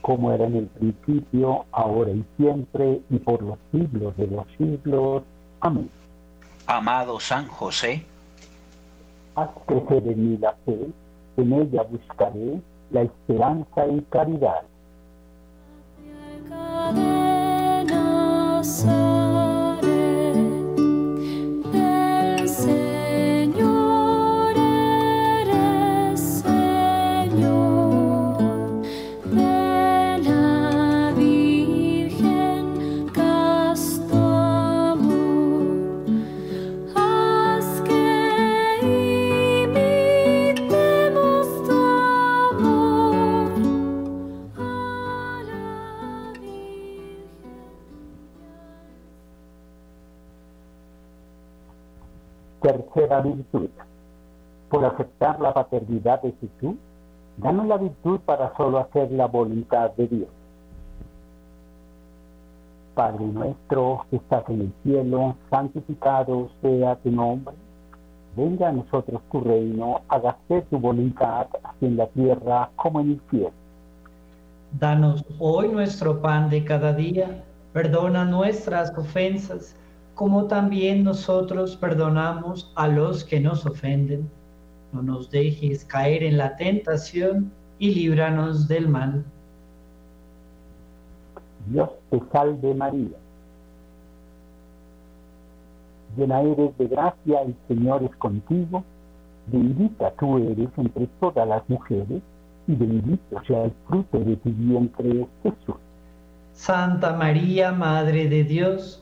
Como 0.00 0.32
era 0.32 0.46
en 0.46 0.56
el 0.56 0.66
principio, 0.66 1.64
ahora 1.72 2.12
y 2.12 2.24
siempre, 2.36 3.00
y 3.10 3.18
por 3.18 3.42
los 3.42 3.58
siglos 3.72 4.16
de 4.16 4.26
los 4.28 4.46
siglos. 4.58 5.22
Amén. 5.60 5.90
Amado 6.66 7.18
San 7.20 7.46
José, 7.48 8.04
haz 9.34 9.50
crecer 9.66 10.06
en 10.06 10.30
mí 10.30 10.38
la 10.38 10.52
fe, 10.64 10.78
en 11.36 11.52
ella 11.52 11.82
buscaré 11.82 12.60
la 12.90 13.02
esperanza 13.02 13.86
y 13.88 14.00
caridad. 14.10 14.62
so 18.62 19.11
Tercera 53.12 53.20
virtud. 53.20 53.68
Por 54.70 54.84
aceptar 54.86 55.38
la 55.40 55.52
paternidad 55.52 56.22
de 56.22 56.32
Jesús, 56.32 56.76
danos 57.36 57.66
la 57.66 57.76
virtud 57.76 58.20
para 58.20 58.56
solo 58.56 58.78
hacer 58.78 59.10
la 59.12 59.26
voluntad 59.26 59.90
de 59.92 60.06
Dios. 60.06 60.28
Padre 62.94 63.26
nuestro 63.26 64.06
que 64.08 64.16
estás 64.16 64.48
en 64.48 64.62
el 64.62 64.72
cielo, 64.82 65.36
santificado 65.50 66.48
sea 66.62 66.96
tu 66.96 67.10
nombre. 67.10 67.54
Venga 68.34 68.68
a 68.68 68.72
nosotros 68.72 69.20
tu 69.30 69.40
reino, 69.40 70.00
hágase 70.08 70.62
tu 70.70 70.78
voluntad, 70.78 71.48
en 71.82 71.98
la 71.98 72.06
tierra 72.06 72.70
como 72.76 73.00
en 73.00 73.10
el 73.10 73.20
cielo. 73.30 73.52
Danos 74.78 75.22
hoy 75.38 75.68
nuestro 75.68 76.22
pan 76.22 76.48
de 76.48 76.64
cada 76.64 76.94
día, 76.94 77.44
perdona 77.74 78.24
nuestras 78.24 78.96
ofensas 78.96 79.76
como 80.14 80.44
también 80.46 81.04
nosotros 81.04 81.76
perdonamos 81.76 82.72
a 82.74 82.88
los 82.88 83.24
que 83.24 83.40
nos 83.40 83.64
ofenden. 83.66 84.28
No 84.92 85.02
nos 85.02 85.30
dejes 85.30 85.84
caer 85.84 86.22
en 86.22 86.36
la 86.36 86.56
tentación 86.56 87.50
y 87.78 87.94
líbranos 87.94 88.68
del 88.68 88.88
mal. 88.88 89.24
Dios 91.66 91.90
te 92.10 92.20
salve 92.30 92.74
María. 92.74 93.16
Llena 96.16 96.42
eres 96.42 96.76
de 96.76 96.86
gracia, 96.88 97.42
el 97.42 97.56
Señor 97.68 98.02
es 98.02 98.14
contigo. 98.16 98.84
Bendita 99.46 100.12
tú 100.18 100.38
eres 100.38 100.68
entre 100.76 101.06
todas 101.20 101.48
las 101.48 101.68
mujeres 101.68 102.22
y 102.66 102.74
bendito 102.74 103.42
sea 103.46 103.64
el 103.64 103.72
fruto 103.88 104.18
de 104.18 104.36
tu 104.36 104.50
vientre, 104.50 105.26
Jesús. 105.42 105.76
Santa 106.52 107.14
María, 107.14 107.72
Madre 107.72 108.28
de 108.28 108.44
Dios, 108.44 109.01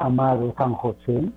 Amado 0.00 0.54
San 0.56 0.72
José, 0.72 1.30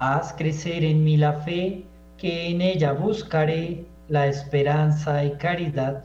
haz 0.00 0.32
crecer 0.32 0.82
en 0.84 1.04
mí 1.04 1.16
la 1.16 1.34
fe, 1.34 1.84
que 2.18 2.50
en 2.50 2.60
ella 2.60 2.92
buscaré 2.92 3.84
la 4.08 4.26
esperanza 4.26 5.24
y 5.24 5.30
caridad. 5.36 6.02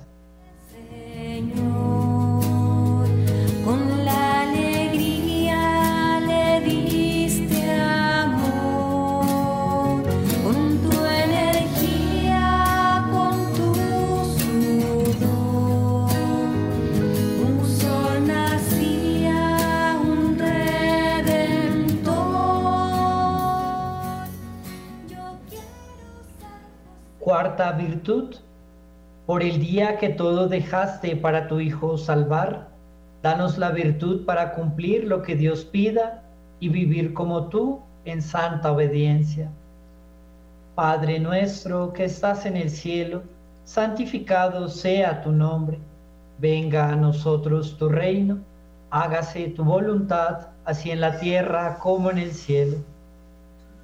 Cuarta 27.28 27.74
virtud, 27.74 28.38
por 29.26 29.44
el 29.44 29.60
día 29.60 29.98
que 29.98 30.08
todo 30.08 30.48
dejaste 30.48 31.18
para 31.18 31.50
tu 31.50 31.60
Hijo 31.60 31.98
salvar, 31.98 32.70
danos 33.22 33.58
la 33.58 33.72
virtud 33.72 34.24
para 34.24 34.54
cumplir 34.54 35.04
lo 35.04 35.24
que 35.24 35.36
Dios 35.36 35.66
pida 35.66 36.24
y 36.62 36.70
vivir 36.70 37.14
como 37.14 37.50
tú 37.50 37.82
en 38.06 38.22
santa 38.22 38.72
obediencia. 38.72 39.52
Padre 40.74 41.20
nuestro 41.20 41.92
que 41.92 42.06
estás 42.06 42.46
en 42.46 42.56
el 42.56 42.70
cielo, 42.70 43.24
santificado 43.66 44.70
sea 44.70 45.22
tu 45.22 45.34
nombre. 45.34 45.80
Venga 46.40 46.94
a 46.94 46.96
nosotros 46.96 47.78
tu 47.78 47.90
reino, 47.90 48.38
hágase 48.90 49.50
tu 49.50 49.66
voluntad, 49.66 50.48
así 50.64 50.92
en 50.92 51.02
la 51.02 51.20
tierra 51.20 51.78
como 51.80 52.10
en 52.10 52.20
el 52.20 52.32
cielo. 52.32 52.78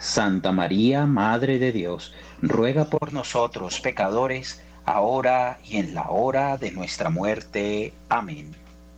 Santa 0.00 0.52
María, 0.52 1.06
Madre 1.06 1.58
de 1.58 1.72
Dios, 1.72 2.12
ruega 2.42 2.86
por 2.86 3.12
nosotros 3.12 3.80
pecadores, 3.80 4.62
ahora 4.84 5.58
y 5.64 5.78
en 5.78 5.94
la 5.94 6.10
hora 6.10 6.56
de 6.56 6.70
nuestra 6.70 7.10
muerte. 7.10 7.92
Amén. 8.08 8.52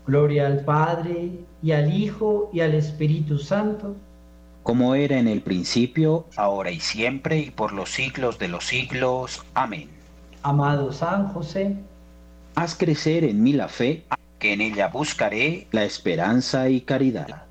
Gloria 0.07 0.47
al 0.47 0.65
Padre, 0.65 1.31
y 1.63 1.73
al 1.73 1.93
Hijo, 1.93 2.51
y 2.53 2.61
al 2.61 2.75
Espíritu 2.75 3.39
Santo. 3.39 3.97
Como 4.63 4.95
era 4.95 5.19
en 5.19 5.29
el 5.29 5.41
principio, 5.41 6.27
ahora 6.37 6.71
y 6.71 6.81
siempre, 6.81 7.39
y 7.39 7.51
por 7.51 7.73
los 7.73 7.91
siglos 7.91 8.39
de 8.39 8.49
los 8.49 8.65
siglos. 8.67 9.45
Amén. 9.55 9.89
Amado 10.43 10.93
San 10.93 11.29
José, 11.29 11.77
haz 12.55 12.75
crecer 12.75 13.25
en 13.25 13.43
mí 13.43 13.53
la 13.53 13.69
fe, 13.69 14.05
que 14.39 14.53
en 14.53 14.61
ella 14.61 14.89
buscaré 14.89 15.67
la 15.73 15.85
esperanza 15.85 16.69
y 16.69 16.81
caridad. 16.81 17.45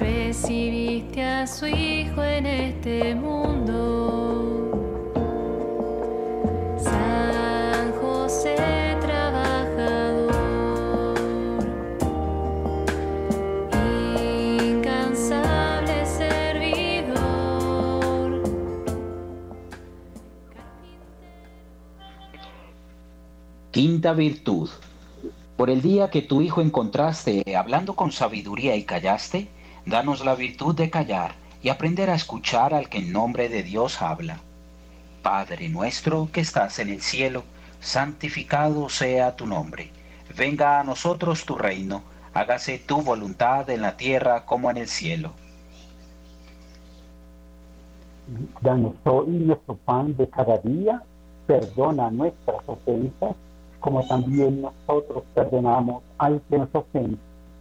Recibiste 0.00 1.22
a 1.22 1.46
su 1.46 1.66
Hijo 1.66 2.24
en 2.24 2.46
este 2.46 3.14
mundo. 3.14 4.72
San 6.78 7.92
José. 8.00 8.56
Quinta 23.70 24.12
virtud. 24.14 24.68
Por 25.56 25.70
el 25.70 25.80
día 25.80 26.10
que 26.10 26.22
tu 26.22 26.42
Hijo 26.42 26.60
encontraste 26.60 27.44
hablando 27.56 27.94
con 27.94 28.10
sabiduría 28.10 28.74
y 28.74 28.84
callaste, 28.84 29.48
danos 29.86 30.24
la 30.24 30.34
virtud 30.34 30.74
de 30.74 30.90
callar 30.90 31.34
y 31.62 31.68
aprender 31.68 32.10
a 32.10 32.14
escuchar 32.14 32.74
al 32.74 32.88
que 32.88 32.98
en 32.98 33.12
nombre 33.12 33.48
de 33.48 33.62
Dios 33.62 34.02
habla. 34.02 34.38
Padre 35.22 35.68
nuestro 35.68 36.28
que 36.32 36.40
estás 36.40 36.78
en 36.78 36.88
el 36.88 37.02
cielo, 37.02 37.44
santificado 37.80 38.88
sea 38.88 39.36
tu 39.36 39.46
nombre. 39.46 39.90
Venga 40.36 40.80
a 40.80 40.84
nosotros 40.84 41.44
tu 41.44 41.56
reino, 41.56 42.02
hágase 42.32 42.78
tu 42.78 43.02
voluntad 43.02 43.68
en 43.70 43.82
la 43.82 43.96
tierra 43.96 44.44
como 44.46 44.70
en 44.70 44.78
el 44.78 44.88
cielo. 44.88 45.32
Danos 48.60 48.94
hoy 49.04 49.26
nuestro 49.28 49.74
pan 49.74 50.16
de 50.16 50.28
cada 50.28 50.58
día, 50.58 51.02
perdona 51.46 52.10
nuestras 52.10 52.58
ofensas, 52.66 53.34
como 53.80 54.06
también 54.06 54.62
nosotros 54.62 55.24
perdonamos 55.34 56.02
al 56.18 56.40
que 56.48 56.58
nos 56.58 56.68
ofende. 56.72 57.18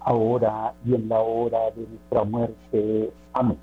ahora 0.00 0.72
y 0.84 0.94
en 0.94 1.08
la 1.08 1.20
hora 1.20 1.70
de 1.76 1.86
nuestra 1.86 2.24
muerte. 2.24 3.10
Amén. 3.32 3.58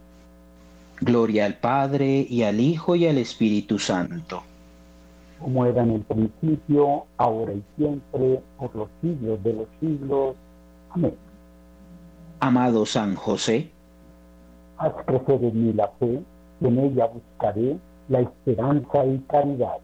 Gloria 1.02 1.46
al 1.46 1.56
Padre 1.56 2.26
y 2.28 2.44
al 2.44 2.60
Hijo 2.60 2.96
y 2.96 3.08
al 3.08 3.18
Espíritu 3.18 3.78
Santo. 3.78 4.44
Como 5.40 5.66
era 5.66 5.84
en 5.84 5.92
el 5.92 6.02
principio, 6.02 7.06
ahora 7.18 7.54
y 7.54 7.64
siempre, 7.76 8.42
por 8.58 8.76
los 8.76 8.90
siglos 9.02 9.44
de 9.44 9.54
los 9.54 9.68
siglos. 9.80 10.36
Amén. 10.90 11.14
Amado 12.40 12.86
San 12.86 13.16
José, 13.16 13.70
haz 14.78 14.94
crecer 15.06 15.44
en 15.44 15.68
mí 15.68 15.74
la 15.74 15.88
fe, 16.00 16.22
y 16.62 16.66
en 16.66 16.80
ella 16.80 17.08
buscaré 17.08 17.78
la 18.10 18.22
esperanza 18.22 19.06
y 19.06 19.20
caridad. 19.28 19.78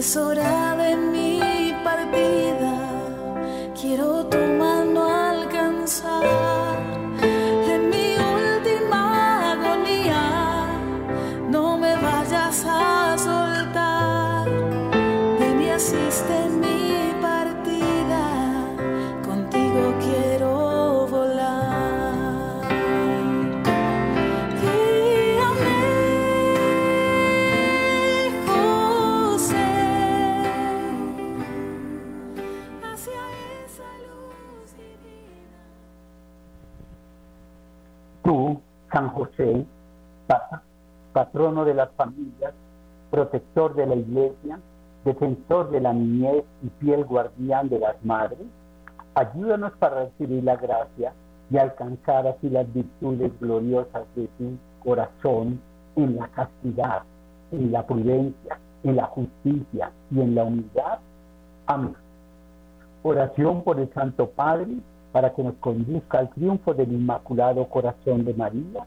Es 0.00 0.16
hora 0.16 0.74
de 0.76 0.96
mi 0.96 1.29
Patrono 41.12 41.64
de 41.64 41.74
las 41.74 41.90
familias, 41.92 42.52
protector 43.10 43.74
de 43.74 43.86
la 43.86 43.96
iglesia, 43.96 44.60
defensor 45.04 45.70
de 45.70 45.80
la 45.80 45.92
niñez 45.92 46.44
y 46.62 46.68
fiel 46.78 47.04
guardián 47.04 47.68
de 47.68 47.78
las 47.78 47.96
madres, 48.04 48.46
ayúdanos 49.14 49.72
para 49.78 50.04
recibir 50.04 50.44
la 50.44 50.56
gracia 50.56 51.12
y 51.50 51.58
alcanzar 51.58 52.26
así 52.28 52.48
las 52.48 52.72
virtudes 52.72 53.32
gloriosas 53.40 54.04
de 54.14 54.28
tu 54.38 54.56
corazón 54.84 55.60
en 55.96 56.16
la 56.16 56.28
castidad, 56.28 57.02
en 57.50 57.72
la 57.72 57.84
prudencia, 57.84 58.58
en 58.84 58.96
la 58.96 59.06
justicia 59.06 59.90
y 60.10 60.20
en 60.20 60.34
la 60.34 60.44
humildad. 60.44 60.98
Amén. 61.66 61.96
Oración 63.02 63.62
por 63.62 63.80
el 63.80 63.92
Santo 63.94 64.28
Padre 64.30 64.76
para 65.12 65.34
que 65.34 65.42
nos 65.42 65.54
conduzca 65.54 66.18
al 66.18 66.30
triunfo 66.30 66.72
del 66.72 66.92
Inmaculado 66.92 67.66
Corazón 67.68 68.24
de 68.24 68.34
María 68.34 68.86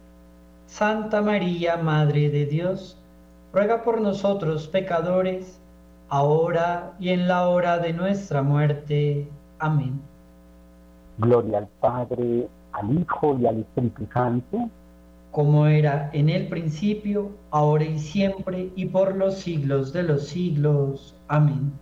Santa 0.71 1.21
María, 1.21 1.75
Madre 1.75 2.29
de 2.29 2.45
Dios, 2.45 2.97
ruega 3.51 3.83
por 3.83 3.99
nosotros 3.99 4.69
pecadores, 4.69 5.59
ahora 6.07 6.93
y 6.97 7.09
en 7.09 7.27
la 7.27 7.49
hora 7.49 7.77
de 7.77 7.91
nuestra 7.91 8.41
muerte. 8.41 9.27
Amén. 9.59 9.99
Gloria 11.17 11.57
al 11.57 11.67
Padre, 11.81 12.47
al 12.71 12.97
Hijo 12.97 13.37
y 13.37 13.47
al 13.47 13.59
Espíritu 13.59 14.07
Santo, 14.13 14.69
como 15.31 15.67
era 15.67 16.09
en 16.13 16.29
el 16.29 16.47
principio, 16.47 17.31
ahora 17.51 17.83
y 17.83 17.99
siempre, 17.99 18.69
y 18.73 18.85
por 18.85 19.17
los 19.17 19.39
siglos 19.39 19.91
de 19.91 20.03
los 20.03 20.29
siglos. 20.29 21.13
Amén. 21.27 21.73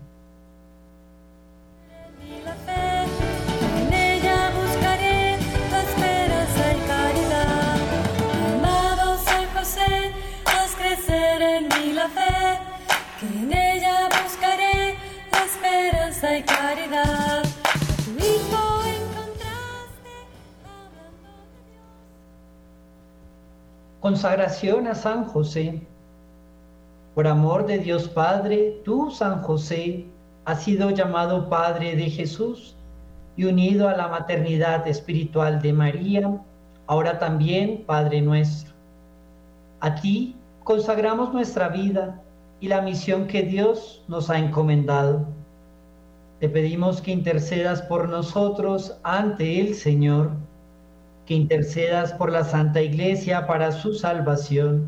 Y 16.22 16.44
caridad. 16.44 17.44
Encontraste. 18.18 18.90
Consagración 24.02 24.88
a 24.88 24.96
San 24.96 25.24
José. 25.24 25.82
Por 27.16 27.26
amor 27.26 27.66
de 27.66 27.78
Dios 27.80 28.10
Padre, 28.10 28.82
tú, 28.84 29.12
San 29.12 29.42
José, 29.44 30.08
has 30.44 30.62
sido 30.62 30.90
llamado 30.90 31.48
Padre 31.48 31.96
de 31.96 32.10
Jesús 32.10 32.76
y 33.38 33.46
unido 33.46 33.88
a 33.88 33.96
la 33.96 34.10
maternidad 34.10 34.86
espiritual 34.90 35.62
de 35.62 35.72
María, 35.72 36.38
ahora 36.88 37.18
también 37.18 37.86
Padre 37.86 38.22
nuestro. 38.22 38.74
A 39.80 39.96
ti 39.96 40.36
consagramos 40.66 41.32
nuestra 41.32 41.70
vida 41.70 42.22
y 42.60 42.68
la 42.68 42.82
misión 42.82 43.26
que 43.28 43.44
Dios 43.44 44.04
nos 44.10 44.30
ha 44.30 44.38
encomendado. 44.38 45.39
Te 46.40 46.48
pedimos 46.48 47.02
que 47.02 47.12
intercedas 47.12 47.82
por 47.82 48.08
nosotros 48.08 48.98
ante 49.04 49.60
el 49.60 49.76
Señor 49.76 50.32
que 51.30 51.36
intercedas 51.36 52.12
por 52.14 52.32
la 52.32 52.44
Santa 52.44 52.82
Iglesia 52.82 53.46
para 53.46 53.72
su 53.72 53.94
salvación, 53.94 54.88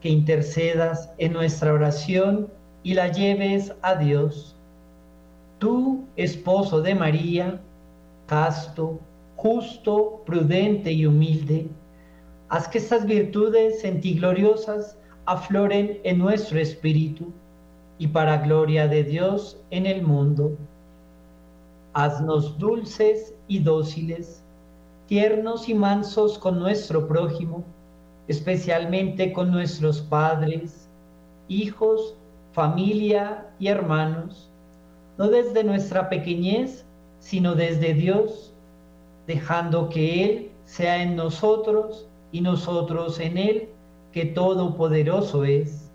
que 0.00 0.08
intercedas 0.08 1.10
en 1.18 1.32
nuestra 1.32 1.72
oración 1.72 2.48
y 2.84 2.94
la 2.94 3.08
lleves 3.08 3.74
a 3.82 3.96
Dios. 3.96 4.54
Tú, 5.58 6.04
esposo 6.14 6.80
de 6.82 6.94
María, 6.94 7.60
casto, 8.28 9.00
justo, 9.34 10.22
prudente 10.24 10.92
y 10.92 11.04
humilde, 11.04 11.66
haz 12.48 12.68
que 12.68 12.78
estas 12.78 13.04
virtudes 13.04 13.82
en 13.82 14.00
ti 14.00 14.14
gloriosas 14.14 14.96
afloren 15.26 15.98
en 16.04 16.18
nuestro 16.18 16.60
espíritu 16.60 17.32
y 18.00 18.08
para 18.08 18.38
gloria 18.38 18.88
de 18.88 19.04
Dios 19.04 19.60
en 19.70 19.86
el 19.86 20.02
mundo. 20.02 20.56
Haznos 21.92 22.58
dulces 22.58 23.32
y 23.46 23.60
dóciles 23.60 24.42
tiernos 25.10 25.68
y 25.68 25.74
mansos 25.74 26.38
con 26.38 26.60
nuestro 26.60 27.08
prójimo, 27.08 27.64
especialmente 28.28 29.32
con 29.32 29.50
nuestros 29.50 30.00
padres, 30.00 30.88
hijos, 31.48 32.14
familia 32.52 33.48
y 33.58 33.66
hermanos, 33.66 34.48
no 35.18 35.26
desde 35.26 35.64
nuestra 35.64 36.08
pequeñez, 36.08 36.86
sino 37.18 37.56
desde 37.56 37.92
Dios, 37.92 38.52
dejando 39.26 39.88
que 39.88 40.22
Él 40.24 40.50
sea 40.64 41.02
en 41.02 41.16
nosotros 41.16 42.06
y 42.30 42.40
nosotros 42.40 43.18
en 43.18 43.36
Él, 43.36 43.68
que 44.12 44.26
todopoderoso 44.26 45.42
es. 45.42 45.89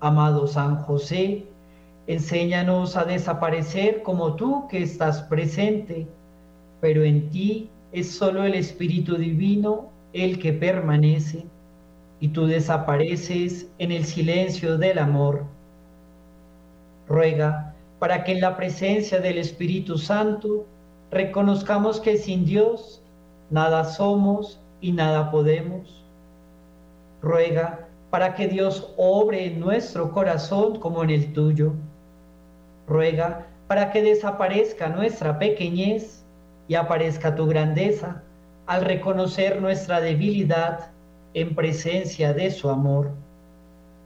Amado 0.00 0.46
San 0.46 0.76
José, 0.82 1.46
enséñanos 2.06 2.96
a 2.96 3.04
desaparecer 3.04 4.02
como 4.02 4.36
tú 4.36 4.68
que 4.68 4.82
estás 4.82 5.22
presente, 5.22 6.06
pero 6.80 7.02
en 7.02 7.30
ti 7.30 7.70
es 7.92 8.10
solo 8.10 8.44
el 8.44 8.54
Espíritu 8.54 9.16
Divino 9.16 9.90
el 10.12 10.38
que 10.38 10.52
permanece 10.52 11.46
y 12.20 12.28
tú 12.28 12.46
desapareces 12.46 13.66
en 13.78 13.92
el 13.92 14.04
silencio 14.04 14.78
del 14.78 14.98
amor. 14.98 15.44
Ruega 17.08 17.74
para 17.98 18.24
que 18.24 18.32
en 18.32 18.40
la 18.40 18.56
presencia 18.56 19.20
del 19.20 19.38
Espíritu 19.38 19.96
Santo 19.96 20.66
reconozcamos 21.10 22.00
que 22.00 22.18
sin 22.18 22.44
Dios 22.44 23.02
nada 23.50 23.84
somos 23.84 24.60
y 24.80 24.92
nada 24.92 25.30
podemos. 25.30 26.04
Ruega 27.22 27.85
para 28.16 28.34
que 28.34 28.48
Dios 28.48 28.94
obre 28.96 29.44
en 29.44 29.60
nuestro 29.60 30.10
corazón 30.10 30.80
como 30.80 31.04
en 31.04 31.10
el 31.10 31.34
tuyo. 31.34 31.74
Ruega 32.88 33.46
para 33.68 33.92
que 33.92 34.00
desaparezca 34.00 34.88
nuestra 34.88 35.38
pequeñez 35.38 36.24
y 36.66 36.76
aparezca 36.76 37.34
tu 37.34 37.46
grandeza 37.46 38.22
al 38.66 38.86
reconocer 38.86 39.60
nuestra 39.60 40.00
debilidad 40.00 40.92
en 41.34 41.54
presencia 41.54 42.32
de 42.32 42.50
su 42.50 42.70
amor. 42.70 43.10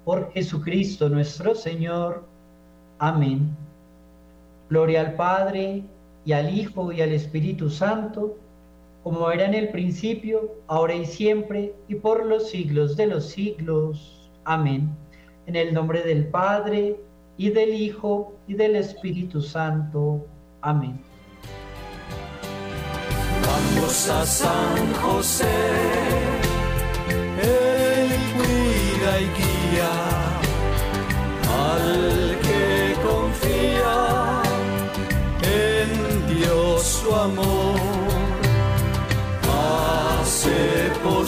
Por 0.05 0.33
Jesucristo 0.33 1.09
nuestro 1.09 1.55
Señor. 1.55 2.25
Amén. 2.99 3.57
Gloria 4.71 5.03
al 5.03 5.15
Padre 5.15 5.85
y 6.25 6.33
al 6.33 6.53
Hijo 6.53 6.91
y 6.91 7.01
al 7.01 7.13
Espíritu 7.13 7.71
Santo, 7.71 8.37
como 9.03 9.31
era 9.31 9.47
en 9.47 9.55
el 9.55 9.69
principio, 9.71 10.57
ahora 10.67 10.95
y 10.95 11.07
siempre, 11.07 11.75
y 11.89 11.95
por 11.95 12.27
los 12.27 12.51
siglos 12.51 12.97
de 12.97 13.07
los 13.07 13.27
siglos. 13.27 14.31
Amén. 14.45 14.95
En 15.47 15.57
el 15.57 15.73
nombre 15.73 16.03
del 16.03 16.27
Padre, 16.29 17.01
y 17.37 17.49
del 17.49 17.73
Hijo, 17.73 18.35
y 18.47 18.55
del 18.55 18.77
Espíritu 18.77 19.41
Santo. 19.41 20.27
Amén. 20.61 21.01
Vamos 23.43 24.09
a 24.11 24.27
San 24.27 24.93
José, 24.95 25.47
Él 27.43 28.11
cuida 28.37 29.21
y 29.21 29.29
guía 29.39 29.93
al 31.73 32.39
que 32.43 32.95
confía 33.03 34.43
en 35.43 36.37
Dios 36.37 36.83
su 36.83 37.15
amor. 37.15 37.60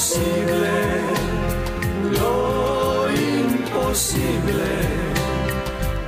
Hace 0.03 0.19
posible 0.19 1.01
lo 2.11 3.09
imposible. 3.13 4.65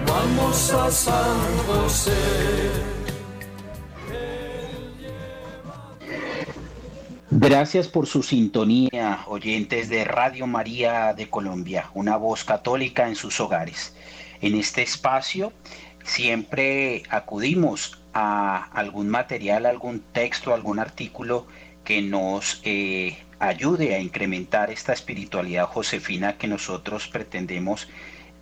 Vamos 0.04 0.72
a 0.72 0.90
San 0.90 1.58
José. 1.58 2.10
Gracias 7.30 7.86
por 7.86 8.08
su 8.08 8.24
sintonía, 8.24 9.20
oyentes 9.28 9.88
de 9.88 10.04
Radio 10.04 10.48
María 10.48 11.14
de 11.14 11.30
Colombia, 11.30 11.88
una 11.94 12.16
voz 12.16 12.42
católica 12.42 13.06
en 13.06 13.14
sus 13.14 13.38
hogares. 13.38 13.94
En 14.40 14.56
este 14.56 14.82
espacio 14.82 15.52
siempre 16.02 17.04
acudimos 17.10 18.02
a 18.12 18.64
algún 18.72 19.08
material, 19.08 19.66
algún 19.66 20.00
texto, 20.00 20.52
algún 20.52 20.80
artículo 20.80 21.46
que 21.84 22.02
nos 22.02 22.60
eh, 22.64 23.18
ayude 23.46 23.94
a 23.94 23.98
incrementar 23.98 24.70
esta 24.70 24.92
espiritualidad 24.92 25.66
josefina 25.66 26.36
que 26.38 26.46
nosotros 26.46 27.08
pretendemos, 27.08 27.88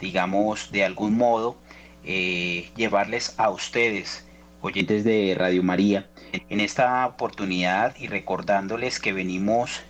digamos, 0.01 0.73
de 0.73 0.85
algún 0.85 1.17
modo 1.17 1.57
eh, 2.05 2.71
llevarles 2.77 3.35
a 3.37 3.51
ustedes, 3.51 4.27
oyentes 4.61 5.05
de 5.05 5.35
Radio 5.37 5.63
María 5.63 6.09
en 6.49 6.61
esta 6.61 7.07
oportunidad 7.07 7.95
y 7.99 8.07
recordándoles 8.07 8.99
que 8.99 9.13
venimos 9.13 9.83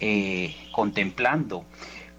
eh, 0.00 0.56
contemplando 0.72 1.64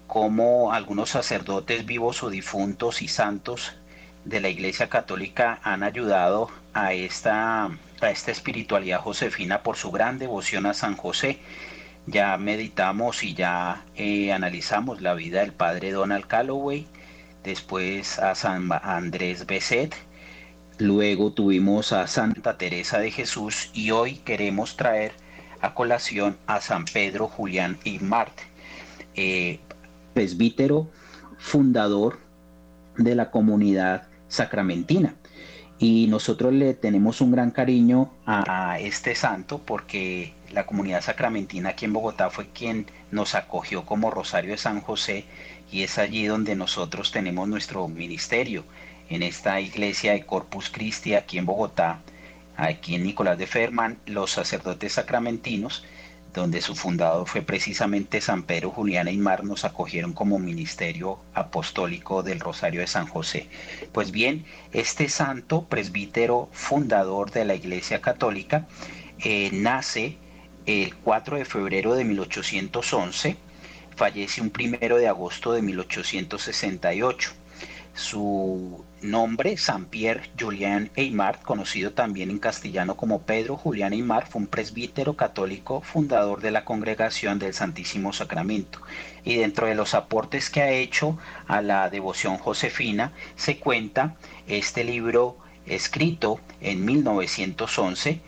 cómo 0.06 0.72
algunos 0.72 1.10
sacerdotes 1.10 1.84
vivos 1.84 2.22
o 2.22 2.30
difuntos 2.30 3.02
y 3.02 3.08
santos 3.08 3.74
de 4.24 4.40
la 4.40 4.48
Iglesia 4.48 4.88
Católica 4.88 5.60
han 5.62 5.82
ayudado 5.82 6.48
a 6.74 6.92
esta, 6.92 7.66
a 7.66 8.10
esta 8.10 8.30
espiritualidad 8.30 9.00
josefina 9.00 9.62
por 9.62 9.76
su 9.76 9.90
gran 9.90 10.18
devoción 10.18 10.66
a 10.66 10.74
San 10.74 10.96
José. 10.96 11.38
Ya 12.06 12.36
meditamos 12.36 13.24
y 13.24 13.34
ya 13.34 13.84
eh, 13.96 14.32
analizamos 14.32 15.02
la 15.02 15.14
vida 15.14 15.40
del 15.40 15.52
padre 15.52 15.90
Donald 15.90 16.26
Calloway, 16.26 16.86
después 17.42 18.18
a 18.18 18.34
San 18.34 18.68
Andrés 18.70 19.46
Beset, 19.46 19.94
luego 20.78 21.32
tuvimos 21.32 21.92
a 21.92 22.06
Santa 22.06 22.58
Teresa 22.58 22.98
de 22.98 23.10
Jesús 23.10 23.70
y 23.72 23.90
hoy 23.90 24.16
queremos 24.18 24.76
traer 24.76 25.12
a 25.60 25.74
colación 25.74 26.36
a 26.46 26.60
San 26.60 26.84
Pedro 26.84 27.28
Julián 27.28 27.78
y 27.82 27.98
Marte, 27.98 28.44
eh, 29.14 29.58
presbítero, 30.14 30.88
fundador 31.38 32.18
de 32.96 33.14
la 33.14 33.30
comunidad 33.30 34.08
sacramentina. 34.28 35.14
Y 35.78 36.06
nosotros 36.08 36.52
le 36.54 36.72
tenemos 36.74 37.20
un 37.20 37.32
gran 37.32 37.50
cariño 37.50 38.12
a, 38.24 38.78
este 38.80 39.14
santo 39.14 39.60
porque 39.64 40.32
la 40.52 40.66
comunidad 40.66 41.02
sacramentina 41.02 41.70
aquí 41.70 41.84
en 41.84 41.92
Bogotá 41.92 42.30
fue 42.30 42.48
quien 42.48 42.86
nos 43.10 43.34
acogió 43.34 43.84
como 43.84 44.10
Rosario 44.10 44.52
de 44.52 44.58
San 44.58 44.80
José 44.80 45.24
y 45.70 45.82
es 45.82 45.98
allí 45.98 46.26
donde 46.26 46.54
nosotros 46.54 47.10
tenemos 47.10 47.48
nuestro 47.48 47.88
ministerio, 47.88 48.64
en 49.08 49.22
esta 49.22 49.60
iglesia 49.60 50.12
de 50.12 50.26
Corpus 50.26 50.70
Christi 50.70 51.14
aquí 51.14 51.38
en 51.38 51.46
Bogotá, 51.46 52.00
aquí 52.56 52.94
en 52.94 53.04
Nicolás 53.04 53.38
de 53.38 53.46
Ferman, 53.46 53.98
los 54.06 54.32
sacerdotes 54.32 54.94
sacramentinos 54.94 55.84
donde 56.36 56.60
su 56.60 56.76
fundador 56.76 57.26
fue 57.26 57.40
precisamente 57.40 58.20
San 58.20 58.42
Pedro 58.42 58.70
Julián 58.70 59.08
Aymar, 59.08 59.42
nos 59.42 59.64
acogieron 59.64 60.12
como 60.12 60.38
ministerio 60.38 61.18
apostólico 61.32 62.22
del 62.22 62.40
Rosario 62.40 62.80
de 62.80 62.86
San 62.86 63.06
José. 63.06 63.48
Pues 63.92 64.10
bien, 64.10 64.44
este 64.72 65.08
santo 65.08 65.64
presbítero 65.64 66.50
fundador 66.52 67.30
de 67.30 67.46
la 67.46 67.54
Iglesia 67.54 68.02
Católica 68.02 68.68
eh, 69.18 69.48
nace 69.52 70.18
el 70.66 70.96
4 70.96 71.38
de 71.38 71.44
febrero 71.44 71.94
de 71.94 72.04
1811, 72.04 73.36
fallece 73.94 74.40
un 74.40 74.50
primero 74.50 74.98
de 74.98 75.08
agosto 75.08 75.52
de 75.52 75.62
1868. 75.62 77.32
Su 77.94 78.84
nombre, 79.00 79.56
San 79.56 79.86
Pierre 79.86 80.30
Julián 80.38 80.90
Aymar, 80.96 81.40
conocido 81.40 81.92
también 81.92 82.30
en 82.30 82.38
castellano 82.38 82.96
como 82.96 83.22
Pedro 83.22 83.56
Julián 83.56 83.94
Aymar, 83.94 84.26
fue 84.26 84.42
un 84.42 84.48
presbítero 84.48 85.14
católico 85.14 85.80
fundador 85.80 86.42
de 86.42 86.50
la 86.50 86.64
Congregación 86.64 87.38
del 87.38 87.54
Santísimo 87.54 88.12
Sacramento. 88.12 88.80
Y 89.24 89.36
dentro 89.36 89.66
de 89.66 89.76
los 89.76 89.94
aportes 89.94 90.50
que 90.50 90.62
ha 90.62 90.70
hecho 90.70 91.16
a 91.46 91.62
la 91.62 91.88
devoción 91.88 92.36
josefina 92.36 93.12
se 93.36 93.58
cuenta 93.58 94.16
este 94.46 94.84
libro 94.84 95.38
escrito 95.64 96.40
en 96.60 96.84
1911 96.84 98.20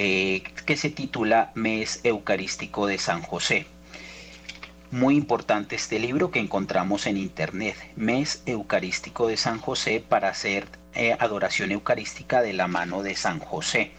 eh, 0.00 0.44
que 0.64 0.76
se 0.76 0.90
titula 0.90 1.50
Mes 1.56 1.98
Eucarístico 2.04 2.86
de 2.86 2.98
San 2.98 3.20
José. 3.20 3.66
Muy 4.92 5.16
importante 5.16 5.74
este 5.74 5.98
libro 5.98 6.30
que 6.30 6.38
encontramos 6.38 7.08
en 7.08 7.16
internet, 7.16 7.74
Mes 7.96 8.44
Eucarístico 8.46 9.26
de 9.26 9.36
San 9.36 9.58
José 9.58 10.00
para 10.08 10.28
hacer 10.28 10.68
eh, 10.94 11.16
adoración 11.18 11.72
eucarística 11.72 12.42
de 12.42 12.52
la 12.52 12.68
mano 12.68 13.02
de 13.02 13.16
San 13.16 13.40
José. 13.40 13.90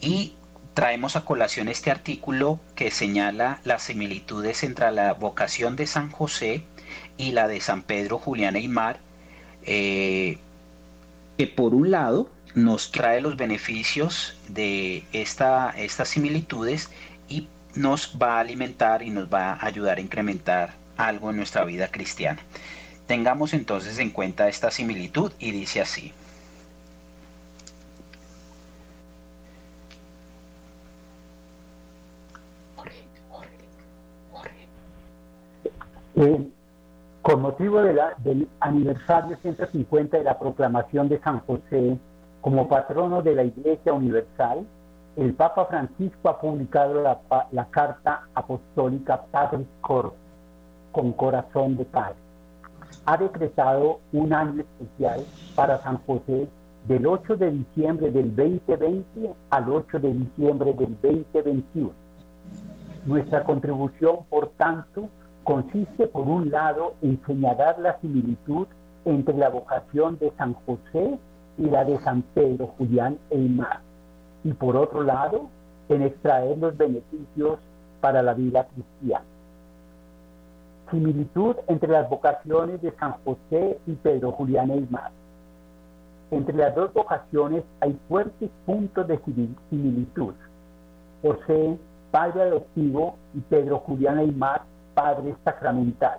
Y 0.00 0.36
traemos 0.72 1.16
a 1.16 1.26
colación 1.26 1.68
este 1.68 1.90
artículo 1.90 2.58
que 2.74 2.90
señala 2.90 3.60
las 3.64 3.82
similitudes 3.82 4.62
entre 4.62 4.90
la 4.90 5.12
vocación 5.12 5.76
de 5.76 5.86
San 5.86 6.10
José 6.10 6.64
y 7.18 7.32
la 7.32 7.46
de 7.46 7.60
San 7.60 7.82
Pedro 7.82 8.18
Julián 8.18 8.56
Aymar, 8.56 9.00
eh, 9.66 10.38
que 11.36 11.46
por 11.46 11.74
un 11.74 11.90
lado 11.90 12.30
nos 12.54 12.90
trae 12.90 13.20
los 13.20 13.36
beneficios 13.36 14.36
de 14.48 15.04
esta, 15.12 15.70
estas 15.70 16.08
similitudes 16.08 16.90
y 17.28 17.48
nos 17.74 18.16
va 18.20 18.36
a 18.36 18.40
alimentar 18.40 19.02
y 19.02 19.10
nos 19.10 19.32
va 19.32 19.52
a 19.52 19.66
ayudar 19.66 19.98
a 19.98 20.00
incrementar 20.00 20.74
algo 20.96 21.30
en 21.30 21.36
nuestra 21.36 21.64
vida 21.64 21.88
cristiana. 21.88 22.40
Tengamos 23.06 23.54
entonces 23.54 23.98
en 23.98 24.10
cuenta 24.10 24.48
esta 24.48 24.70
similitud 24.70 25.32
y 25.38 25.50
dice 25.50 25.80
así. 25.80 26.12
Eh, 36.16 36.50
con 37.22 37.40
motivo 37.40 37.82
de 37.82 37.94
la, 37.94 38.14
del 38.18 38.48
aniversario 38.60 39.38
150 39.40 40.18
de 40.18 40.24
la 40.24 40.38
proclamación 40.38 41.08
de 41.08 41.18
San 41.20 41.40
José 41.40 41.98
como 42.40 42.68
patrono 42.68 43.22
de 43.22 43.34
la 43.34 43.44
Iglesia 43.44 43.92
Universal, 43.92 44.66
el 45.16 45.34
Papa 45.34 45.66
Francisco 45.66 46.28
ha 46.28 46.40
publicado 46.40 47.02
la, 47.02 47.64
carta 47.70 48.22
apostólica 48.34 49.22
Padre 49.30 49.66
Cor, 49.80 50.14
con 50.92 51.12
corazón 51.12 51.76
de 51.76 51.84
Padre. 51.84 52.16
Ha 53.04 53.16
decretado 53.16 54.00
un 54.12 54.32
año 54.32 54.62
especial 54.62 55.24
para 55.54 55.82
San 55.82 55.98
José 56.06 56.48
del 56.86 57.06
8 57.06 57.36
de 57.36 57.50
diciembre 57.50 58.10
del 58.10 58.34
2020 58.34 59.34
al 59.50 59.68
8 59.68 59.98
de 59.98 60.12
diciembre 60.12 60.72
del 60.72 60.96
2021. 61.02 61.90
Nuestra 63.04 63.44
contribución, 63.44 64.20
por 64.28 64.50
tanto, 64.56 65.08
consiste 65.44 66.06
por 66.06 66.26
un 66.26 66.50
lado 66.50 66.94
en 67.02 67.20
señalar 67.26 67.78
la 67.78 67.98
similitud 68.00 68.66
entre 69.04 69.36
la 69.36 69.48
vocación 69.48 70.18
de 70.18 70.32
San 70.36 70.54
José 70.54 71.18
y 71.60 71.70
la 71.70 71.84
de 71.84 71.98
San 72.00 72.22
Pedro, 72.34 72.74
Julián 72.76 73.18
e 73.30 73.38
Imar 73.38 73.80
y 74.44 74.52
por 74.52 74.76
otro 74.76 75.02
lado, 75.02 75.48
en 75.88 76.02
extraer 76.02 76.56
los 76.58 76.76
beneficios 76.76 77.58
para 78.00 78.22
la 78.22 78.34
vida 78.34 78.66
cristiana. 78.66 79.24
Similitud 80.90 81.56
entre 81.68 81.90
las 81.90 82.08
vocaciones 82.08 82.80
de 82.82 82.92
San 82.92 83.14
José 83.24 83.78
y 83.86 83.92
Pedro 83.92 84.32
Julián 84.32 84.70
Eymar. 84.70 85.10
Entre 86.30 86.56
las 86.56 86.74
dos 86.74 86.92
vocaciones 86.92 87.64
hay 87.80 87.98
fuertes 88.08 88.50
puntos 88.64 89.06
de 89.06 89.20
similitud. 89.68 90.34
José, 91.22 91.76
padre 92.10 92.42
adoptivo, 92.42 93.16
y 93.34 93.40
Pedro 93.40 93.78
Julián 93.80 94.18
Eymar, 94.20 94.62
padre 94.94 95.34
sacramental. 95.44 96.18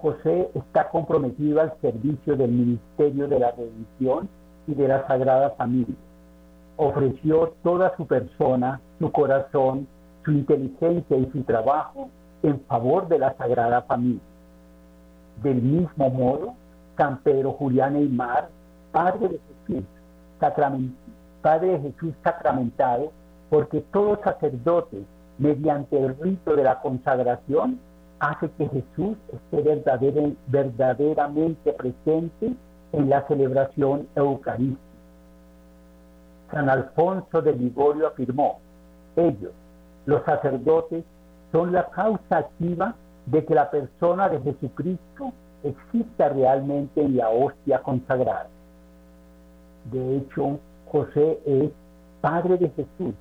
José 0.00 0.50
está 0.54 0.88
comprometido 0.88 1.60
al 1.60 1.72
servicio 1.80 2.36
del 2.36 2.50
ministerio 2.50 3.28
de 3.28 3.38
la 3.38 3.50
redención 3.52 4.28
y 4.66 4.74
de 4.74 4.88
la 4.88 5.06
Sagrada 5.06 5.50
Familia 5.50 5.96
ofreció 6.82 7.52
toda 7.62 7.94
su 7.98 8.06
persona, 8.06 8.80
su 8.98 9.12
corazón, 9.12 9.86
su 10.24 10.32
inteligencia 10.32 11.14
y 11.14 11.30
su 11.30 11.42
trabajo 11.42 12.08
en 12.42 12.58
favor 12.62 13.06
de 13.08 13.18
la 13.18 13.36
Sagrada 13.36 13.82
Familia. 13.82 14.22
Del 15.42 15.60
mismo 15.60 16.08
modo, 16.08 16.54
San 16.96 17.18
Pedro 17.18 17.52
Julián 17.52 17.96
Eymar, 17.96 18.48
Padre 18.92 19.28
de 19.28 19.40
Jesús, 19.66 19.84
sacramentado, 22.22 23.12
porque 23.50 23.82
todo 23.92 24.18
sacerdote, 24.24 25.04
mediante 25.36 25.98
el 25.98 26.16
rito 26.18 26.56
de 26.56 26.64
la 26.64 26.80
consagración, 26.80 27.78
hace 28.20 28.50
que 28.52 28.68
Jesús 28.68 29.16
esté 29.32 29.82
verdaderamente 30.46 31.72
presente 31.72 32.54
en 32.92 33.10
la 33.10 33.26
celebración 33.26 34.06
eucarística 34.14 34.90
San 36.50 36.68
Alfonso 36.68 37.42
de 37.42 37.52
Ligorio 37.52 38.08
afirmó, 38.08 38.58
ellos, 39.16 39.52
los 40.06 40.24
sacerdotes, 40.24 41.04
son 41.52 41.72
la 41.72 41.88
causa 41.90 42.38
activa 42.38 42.94
de 43.26 43.44
que 43.44 43.54
la 43.54 43.70
persona 43.70 44.28
de 44.28 44.40
Jesucristo 44.40 45.32
exista 45.62 46.28
realmente 46.30 47.02
en 47.02 47.16
la 47.16 47.30
hostia 47.30 47.80
consagrada. 47.82 48.48
De 49.92 50.16
hecho, 50.16 50.58
José 50.90 51.38
es 51.44 51.70
padre 52.20 52.56
de 52.56 52.68
Jesús, 52.70 53.14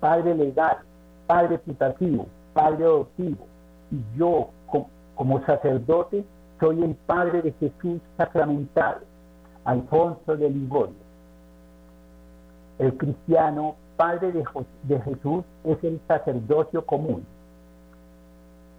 padre 0.00 0.34
legal, 0.34 0.78
padre 1.26 1.58
putativo, 1.58 2.26
padre 2.54 2.84
adoptivo. 2.84 3.49
Y 3.90 4.02
yo, 4.16 4.50
como 5.14 5.44
sacerdote, 5.44 6.24
soy 6.60 6.82
el 6.82 6.94
padre 6.94 7.42
de 7.42 7.52
Jesús 7.52 8.00
sacramental, 8.16 8.98
Alfonso 9.64 10.36
de 10.36 10.50
Ligorio. 10.50 10.94
El 12.78 12.96
cristiano, 12.96 13.76
padre 13.96 14.32
de, 14.32 15.00
Jesús, 15.00 15.44
es 15.64 15.84
el 15.84 16.00
sacerdocio 16.06 16.84
común. 16.86 17.24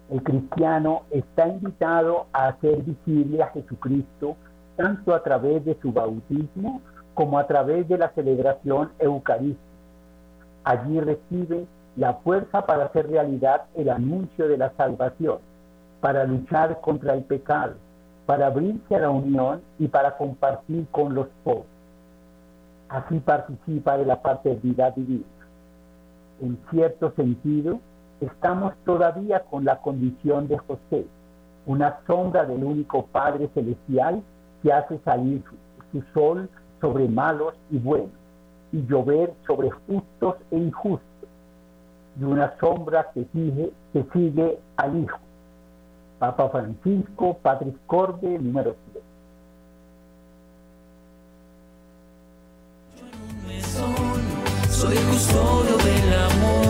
El 0.09 0.23
cristiano 0.23 1.03
está 1.11 1.47
invitado 1.47 2.25
a 2.33 2.47
hacer 2.47 2.81
visible 2.83 3.41
a 3.41 3.47
Jesucristo 3.47 4.35
tanto 4.75 5.13
a 5.13 5.23
través 5.23 5.63
de 5.63 5.77
su 5.81 5.91
bautismo 5.91 6.81
como 7.13 7.37
a 7.37 7.47
través 7.47 7.87
de 7.87 7.97
la 7.97 8.09
celebración 8.09 8.91
eucarística. 8.99 9.61
Allí 10.63 10.99
recibe 10.99 11.65
la 11.95 12.15
fuerza 12.15 12.65
para 12.65 12.85
hacer 12.85 13.09
realidad 13.09 13.63
el 13.75 13.89
anuncio 13.89 14.47
de 14.47 14.57
la 14.57 14.71
salvación, 14.77 15.39
para 15.99 16.23
luchar 16.23 16.79
contra 16.81 17.13
el 17.13 17.23
pecado, 17.23 17.73
para 18.25 18.47
abrirse 18.47 18.95
a 18.95 18.99
la 18.99 19.09
unión 19.09 19.61
y 19.77 19.87
para 19.87 20.17
compartir 20.17 20.87
con 20.91 21.13
los 21.13 21.27
pobres 21.43 21.81
así 22.91 23.19
participa 23.19 23.97
de 23.97 24.05
la 24.05 24.21
paternidad 24.21 24.93
divina. 24.95 25.25
En 26.41 26.59
cierto 26.69 27.11
sentido, 27.15 27.79
estamos 28.19 28.73
todavía 28.85 29.39
con 29.49 29.63
la 29.63 29.77
condición 29.77 30.47
de 30.47 30.57
José, 30.57 31.05
una 31.65 31.99
sombra 32.05 32.45
del 32.45 32.63
único 32.63 33.05
Padre 33.05 33.49
Celestial 33.53 34.21
que 34.61 34.73
hace 34.73 34.99
salir 34.99 35.41
su, 35.91 36.01
sol 36.13 36.49
sobre 36.79 37.07
malos 37.07 37.53
y 37.69 37.77
buenos 37.77 38.11
y 38.71 38.85
llover 38.87 39.33
sobre 39.45 39.69
justos 39.69 40.35
e 40.51 40.57
injustos, 40.57 41.10
y 42.19 42.23
una 42.23 42.53
sombra 42.59 43.09
que 43.13 43.25
sigue, 43.33 43.71
que 43.93 44.05
sigue 44.13 44.59
al 44.77 45.03
Hijo. 45.03 45.19
Papa 46.19 46.49
Francisco, 46.49 47.37
Patrick 47.41 47.75
Corde, 47.87 48.37
número 48.39 48.75
7. 48.93 49.11
Soy 54.69 54.95
custodio 54.95 55.77
del 55.77 56.13
amor. 56.13 56.60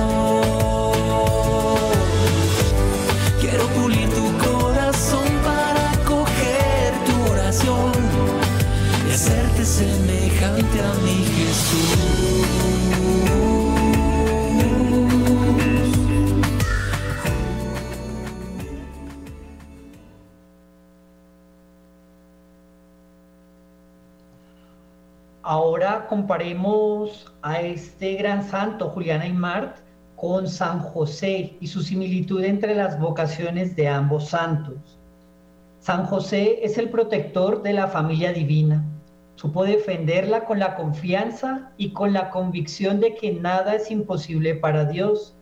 Comparemos 26.12 27.34
a 27.42 27.62
este 27.62 28.16
gran 28.16 28.44
santo, 28.44 28.90
Julián 28.90 29.22
Aymart, 29.22 29.78
con 30.18 30.46
San 30.46 30.82
José 30.82 31.56
y 31.62 31.68
su 31.68 31.82
similitud 31.82 32.44
entre 32.44 32.76
las 32.76 33.00
vocaciones 33.00 33.78
de 33.78 33.88
ambos 33.88 34.28
santos. 34.28 35.00
San 35.80 36.06
José 36.06 36.66
es 36.66 36.78
el 36.78 36.90
protector 36.90 37.64
de 37.64 37.72
la 37.72 37.88
familia 37.88 38.34
divina. 38.34 38.84
Supo 39.36 39.64
defenderla 39.64 40.44
con 40.44 40.60
la 40.60 40.76
confianza 40.76 41.72
y 41.78 41.94
con 41.94 42.12
la 42.12 42.30
convicción 42.30 43.00
de 43.00 43.16
que 43.16 43.32
nada 43.32 43.76
es 43.76 43.90
imposible 43.90 44.56
para 44.56 44.84
Dios. 44.84 45.34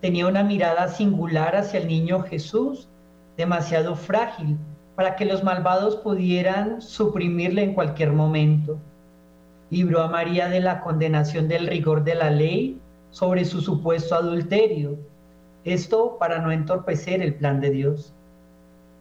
Tenía 0.00 0.28
una 0.28 0.44
mirada 0.44 0.86
singular 0.86 1.56
hacia 1.56 1.80
el 1.80 1.88
niño 1.88 2.22
Jesús, 2.22 2.88
demasiado 3.36 3.96
frágil 3.96 4.58
para 4.94 5.16
que 5.16 5.24
los 5.24 5.42
malvados 5.42 5.96
pudieran 5.96 6.80
suprimirle 6.82 7.64
en 7.64 7.74
cualquier 7.74 8.12
momento 8.12 8.78
libró 9.70 10.02
a 10.02 10.08
María 10.08 10.48
de 10.48 10.60
la 10.60 10.80
condenación 10.80 11.48
del 11.48 11.66
rigor 11.66 12.04
de 12.04 12.14
la 12.14 12.30
ley 12.30 12.80
sobre 13.10 13.44
su 13.44 13.60
supuesto 13.60 14.14
adulterio. 14.14 14.98
Esto 15.64 16.16
para 16.18 16.38
no 16.38 16.52
entorpecer 16.52 17.20
el 17.20 17.34
plan 17.34 17.60
de 17.60 17.70
Dios. 17.70 18.14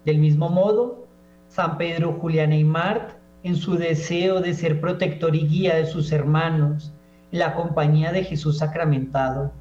Del 0.05 0.17
mismo 0.19 0.49
modo, 0.49 1.05
San 1.47 1.77
Pedro 1.77 2.13
Julián 2.13 2.53
y 2.53 2.63
Mart, 2.63 3.11
en 3.43 3.55
su 3.55 3.75
deseo 3.75 4.41
de 4.41 4.53
ser 4.53 4.81
protector 4.81 5.35
y 5.35 5.47
guía 5.47 5.75
de 5.75 5.85
sus 5.85 6.11
hermanos, 6.11 6.91
en 7.31 7.39
la 7.39 7.53
compañía 7.53 8.11
de 8.11 8.23
Jesús 8.23 8.57
sacramentado, 8.57 9.51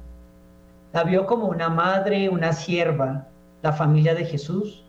la 0.93 1.03
vio 1.03 1.25
como 1.25 1.47
una 1.47 1.69
madre, 1.69 2.29
una 2.29 2.53
sierva, 2.53 3.27
la 3.61 3.73
familia 3.73 4.15
de 4.15 4.25
Jesús. 4.25 4.83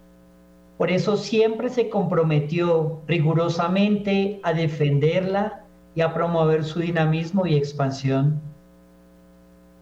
Por 0.77 0.91
eso 0.91 1.17
siempre 1.17 1.71
se 1.71 1.89
comprometió 1.89 3.01
rigurosamente 3.07 4.41
a 4.43 4.53
defenderla 4.53 5.65
y 5.95 6.01
a 6.01 6.13
promover 6.15 6.65
su 6.65 6.81
dinamismo 6.81 7.47
y 7.47 7.57
expansión. 7.57 8.41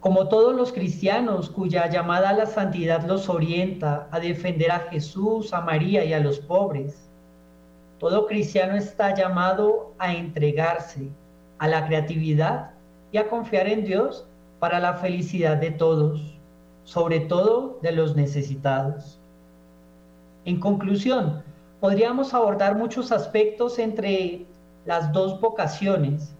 Como 0.00 0.28
todos 0.28 0.54
los 0.54 0.72
cristianos 0.72 1.50
cuya 1.50 1.90
llamada 1.90 2.30
a 2.30 2.32
la 2.32 2.46
santidad 2.46 3.04
los 3.06 3.28
orienta 3.28 4.06
a 4.10 4.20
defender 4.20 4.70
a 4.70 4.80
Jesús, 4.90 5.52
a 5.52 5.60
María 5.60 6.04
y 6.04 6.12
a 6.12 6.20
los 6.20 6.38
pobres, 6.38 7.10
todo 7.98 8.26
cristiano 8.26 8.76
está 8.76 9.14
llamado 9.14 9.94
a 9.98 10.12
entregarse 10.12 11.08
a 11.58 11.66
la 11.66 11.86
creatividad 11.86 12.70
y 13.10 13.18
a 13.18 13.28
confiar 13.28 13.66
en 13.66 13.84
Dios 13.84 14.26
para 14.58 14.80
la 14.80 14.94
felicidad 14.94 15.56
de 15.56 15.70
todos, 15.70 16.38
sobre 16.84 17.20
todo 17.20 17.78
de 17.82 17.92
los 17.92 18.14
necesitados. 18.14 19.18
En 20.44 20.60
conclusión, 20.60 21.42
podríamos 21.80 22.32
abordar 22.34 22.76
muchos 22.76 23.10
aspectos 23.10 23.78
entre 23.78 24.46
las 24.86 25.12
dos 25.12 25.40
vocaciones. 25.40 26.34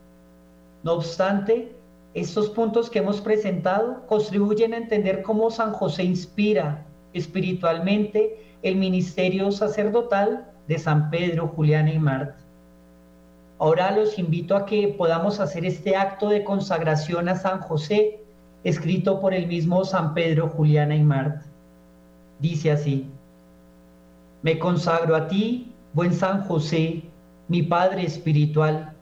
No 0.83 0.95
obstante, 0.95 1.75
estos 2.15 2.49
puntos 2.51 2.89
que 2.89 3.01
hemos 3.01 3.21
presentado 3.21 4.07
contribuyen 4.07 4.73
a 4.73 4.79
entender 4.79 5.23
cómo 5.23 5.51
San 5.51 5.73
José 5.73 6.05
inspira 6.05 6.87
espiritualmente 7.13 8.41
el 8.63 8.77
ministerio 8.77 9.51
sacerdotal 9.51 10.51
de 10.69 10.79
San 10.79 11.11
Pedro, 11.11 11.49
Julián 11.49 11.89
y 11.89 11.99
Marta. 11.99 12.37
Ahora 13.59 13.91
los 13.91 14.19
invito 14.19 14.57
a 14.57 14.67
que 14.67 14.89
podamos 14.89 15.41
hacer 15.41 15.65
este 15.65 15.97
acto 15.97 16.29
de 16.29 16.45
consagración 16.45 17.29
a 17.29 17.37
San 17.37 17.61
José, 17.61 18.21
escrito 18.65 19.21
por 19.21 19.33
el 19.33 19.47
mismo 19.47 19.85
San 19.85 20.15
Pedro, 20.15 20.49
Juliana 20.49 20.95
y 20.95 21.03
Marta. 21.03 21.45
Dice 22.39 22.71
así, 22.71 23.07
me 24.43 24.59
consagro 24.59 25.17
a 25.17 25.27
ti, 25.29 25.73
buen 25.95 26.13
San 26.13 26.43
José, 26.45 27.03
mi 27.49 27.63
Padre 27.63 28.05
espiritual, 28.05 28.93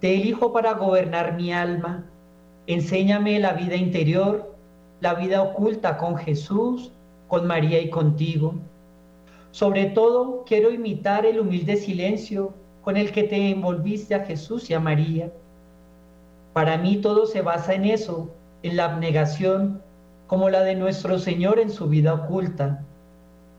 te 0.00 0.14
elijo 0.14 0.52
para 0.52 0.74
gobernar 0.74 1.36
mi 1.36 1.52
alma. 1.52 2.04
Enséñame 2.66 3.38
la 3.38 3.54
vida 3.54 3.74
interior, 3.74 4.54
la 5.00 5.14
vida 5.14 5.42
oculta 5.42 5.96
con 5.96 6.16
Jesús, 6.16 6.92
con 7.28 7.46
María 7.46 7.80
y 7.80 7.88
contigo. 7.88 8.54
Sobre 9.50 9.86
todo, 9.86 10.44
quiero 10.46 10.70
imitar 10.70 11.24
el 11.24 11.40
humilde 11.40 11.76
silencio 11.76 12.52
con 12.82 12.96
el 12.96 13.12
que 13.12 13.24
te 13.24 13.50
envolviste 13.50 14.14
a 14.14 14.24
Jesús 14.24 14.68
y 14.70 14.74
a 14.74 14.80
María. 14.80 15.32
Para 16.52 16.76
mí 16.76 16.96
todo 16.96 17.26
se 17.26 17.40
basa 17.40 17.74
en 17.74 17.86
eso, 17.86 18.30
en 18.62 18.76
la 18.76 18.86
abnegación, 18.86 19.82
como 20.26 20.50
la 20.50 20.62
de 20.62 20.76
nuestro 20.76 21.18
Señor 21.18 21.58
en 21.58 21.70
su 21.70 21.88
vida 21.88 22.14
oculta, 22.14 22.84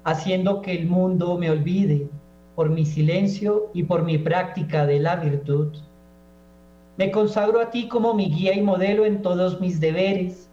haciendo 0.03 0.61
que 0.61 0.74
el 0.74 0.88
mundo 0.88 1.38
me 1.38 1.49
olvide 1.49 2.07
por 2.62 2.70
mi 2.70 2.86
silencio 2.86 3.72
y 3.74 3.82
por 3.82 4.03
mi 4.03 4.20
práctica 4.20 4.86
de 4.86 4.99
la 4.99 5.16
virtud. 5.16 5.76
Me 6.95 7.09
consagro 7.09 7.59
a 7.59 7.72
ti 7.72 7.88
como 7.88 8.14
mi 8.14 8.30
guía 8.30 8.53
y 8.53 8.62
modelo 8.62 9.03
en 9.03 9.24
todos 9.24 9.59
mis 9.59 9.80
deberes, 9.80 10.47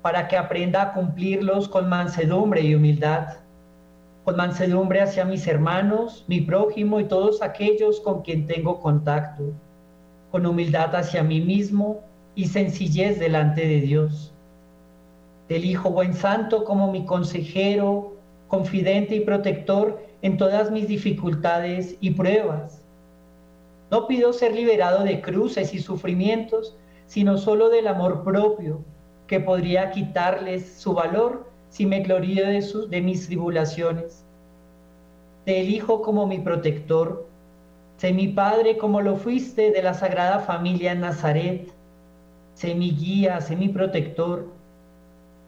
para 0.00 0.28
que 0.28 0.38
aprenda 0.38 0.80
a 0.80 0.92
cumplirlos 0.94 1.68
con 1.68 1.90
mansedumbre 1.90 2.62
y 2.62 2.74
humildad, 2.74 3.36
con 4.24 4.36
mansedumbre 4.36 5.02
hacia 5.02 5.26
mis 5.26 5.46
hermanos, 5.46 6.24
mi 6.26 6.40
prójimo 6.40 7.00
y 7.00 7.04
todos 7.04 7.42
aquellos 7.42 8.00
con 8.00 8.22
quien 8.22 8.46
tengo 8.46 8.80
contacto, 8.80 9.52
con 10.30 10.46
humildad 10.46 10.96
hacia 10.96 11.22
mí 11.22 11.42
mismo 11.42 12.00
y 12.34 12.46
sencillez 12.46 13.20
delante 13.20 13.68
de 13.68 13.82
Dios. 13.82 14.32
Te 15.48 15.56
elijo 15.56 15.90
buen 15.90 16.14
santo 16.14 16.64
como 16.64 16.90
mi 16.90 17.04
consejero, 17.04 18.14
confidente 18.48 19.16
y 19.16 19.20
protector 19.20 20.11
en 20.22 20.36
todas 20.36 20.70
mis 20.70 20.88
dificultades 20.88 21.96
y 22.00 22.12
pruebas. 22.12 22.82
No 23.90 24.06
pido 24.06 24.32
ser 24.32 24.54
liberado 24.54 25.04
de 25.04 25.20
cruces 25.20 25.74
y 25.74 25.80
sufrimientos, 25.80 26.74
sino 27.06 27.36
solo 27.36 27.68
del 27.68 27.88
amor 27.88 28.24
propio, 28.24 28.84
que 29.26 29.40
podría 29.40 29.90
quitarles 29.90 30.74
su 30.78 30.94
valor 30.94 31.46
si 31.68 31.86
me 31.86 32.00
glorío 32.00 32.46
de, 32.46 32.64
de 32.88 33.00
mis 33.02 33.26
tribulaciones. 33.26 34.24
Te 35.44 35.60
elijo 35.60 36.02
como 36.02 36.26
mi 36.26 36.38
protector. 36.38 37.26
Sé 37.96 38.12
mi 38.12 38.28
Padre 38.28 38.78
como 38.78 39.00
lo 39.00 39.16
fuiste 39.16 39.70
de 39.72 39.82
la 39.82 39.94
Sagrada 39.94 40.40
Familia 40.40 40.92
en 40.92 41.00
Nazaret. 41.00 41.72
Sé 42.54 42.74
mi 42.74 42.92
guía, 42.92 43.40
sé 43.40 43.56
mi 43.56 43.68
protector. 43.68 44.46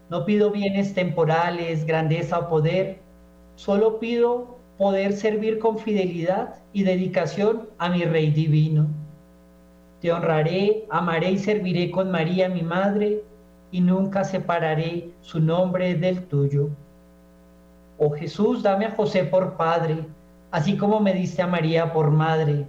No 0.09 0.25
pido 0.25 0.51
bienes 0.51 0.93
temporales, 0.93 1.85
grandeza 1.85 2.39
o 2.39 2.49
poder. 2.49 2.99
Solo 3.55 3.99
pido 3.99 4.54
poder 4.77 5.13
servir 5.13 5.59
con 5.59 5.79
fidelidad 5.79 6.55
y 6.73 6.83
dedicación 6.83 7.69
a 7.77 7.89
mi 7.89 8.03
Rey 8.03 8.31
Divino. 8.31 8.87
Te 10.01 10.11
honraré, 10.11 10.85
amaré 10.89 11.31
y 11.31 11.37
serviré 11.37 11.91
con 11.91 12.11
María 12.11 12.49
mi 12.49 12.61
Madre, 12.61 13.23
y 13.71 13.81
nunca 13.81 14.23
separaré 14.23 15.09
su 15.21 15.39
nombre 15.39 15.95
del 15.95 16.25
tuyo. 16.27 16.69
Oh 17.97 18.11
Jesús, 18.11 18.63
dame 18.63 18.85
a 18.85 18.91
José 18.91 19.23
por 19.23 19.55
Padre, 19.57 20.05
así 20.51 20.77
como 20.77 20.99
me 20.99 21.13
diste 21.13 21.41
a 21.41 21.47
María 21.47 21.91
por 21.91 22.11
Madre. 22.11 22.67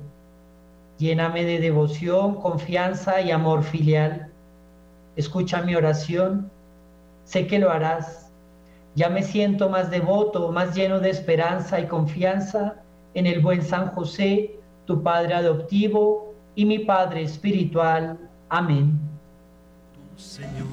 Lléname 0.99 1.45
de 1.45 1.59
devoción, 1.59 2.37
confianza 2.37 3.21
y 3.21 3.31
amor 3.31 3.63
filial. 3.63 4.31
Escucha 5.17 5.63
mi 5.63 5.75
oración, 5.75 6.51
sé 7.25 7.47
que 7.47 7.59
lo 7.59 7.71
harás 7.71 8.26
ya 8.97 9.11
me 9.11 9.22
siento 9.22 9.68
más 9.68 9.90
devoto, 9.90 10.51
más 10.51 10.74
lleno 10.74 10.99
de 10.99 11.11
esperanza 11.11 11.78
y 11.78 11.86
confianza 11.86 12.76
en 13.12 13.26
el 13.26 13.40
buen 13.40 13.62
San 13.62 13.88
José, 13.88 14.59
tu 14.86 15.03
Padre 15.03 15.34
adoptivo, 15.34 16.34
y 16.55 16.64
mi 16.64 16.78
Padre 16.78 17.22
espiritual. 17.22 18.18
Amén. 18.49 18.99
Señor, 20.16 20.66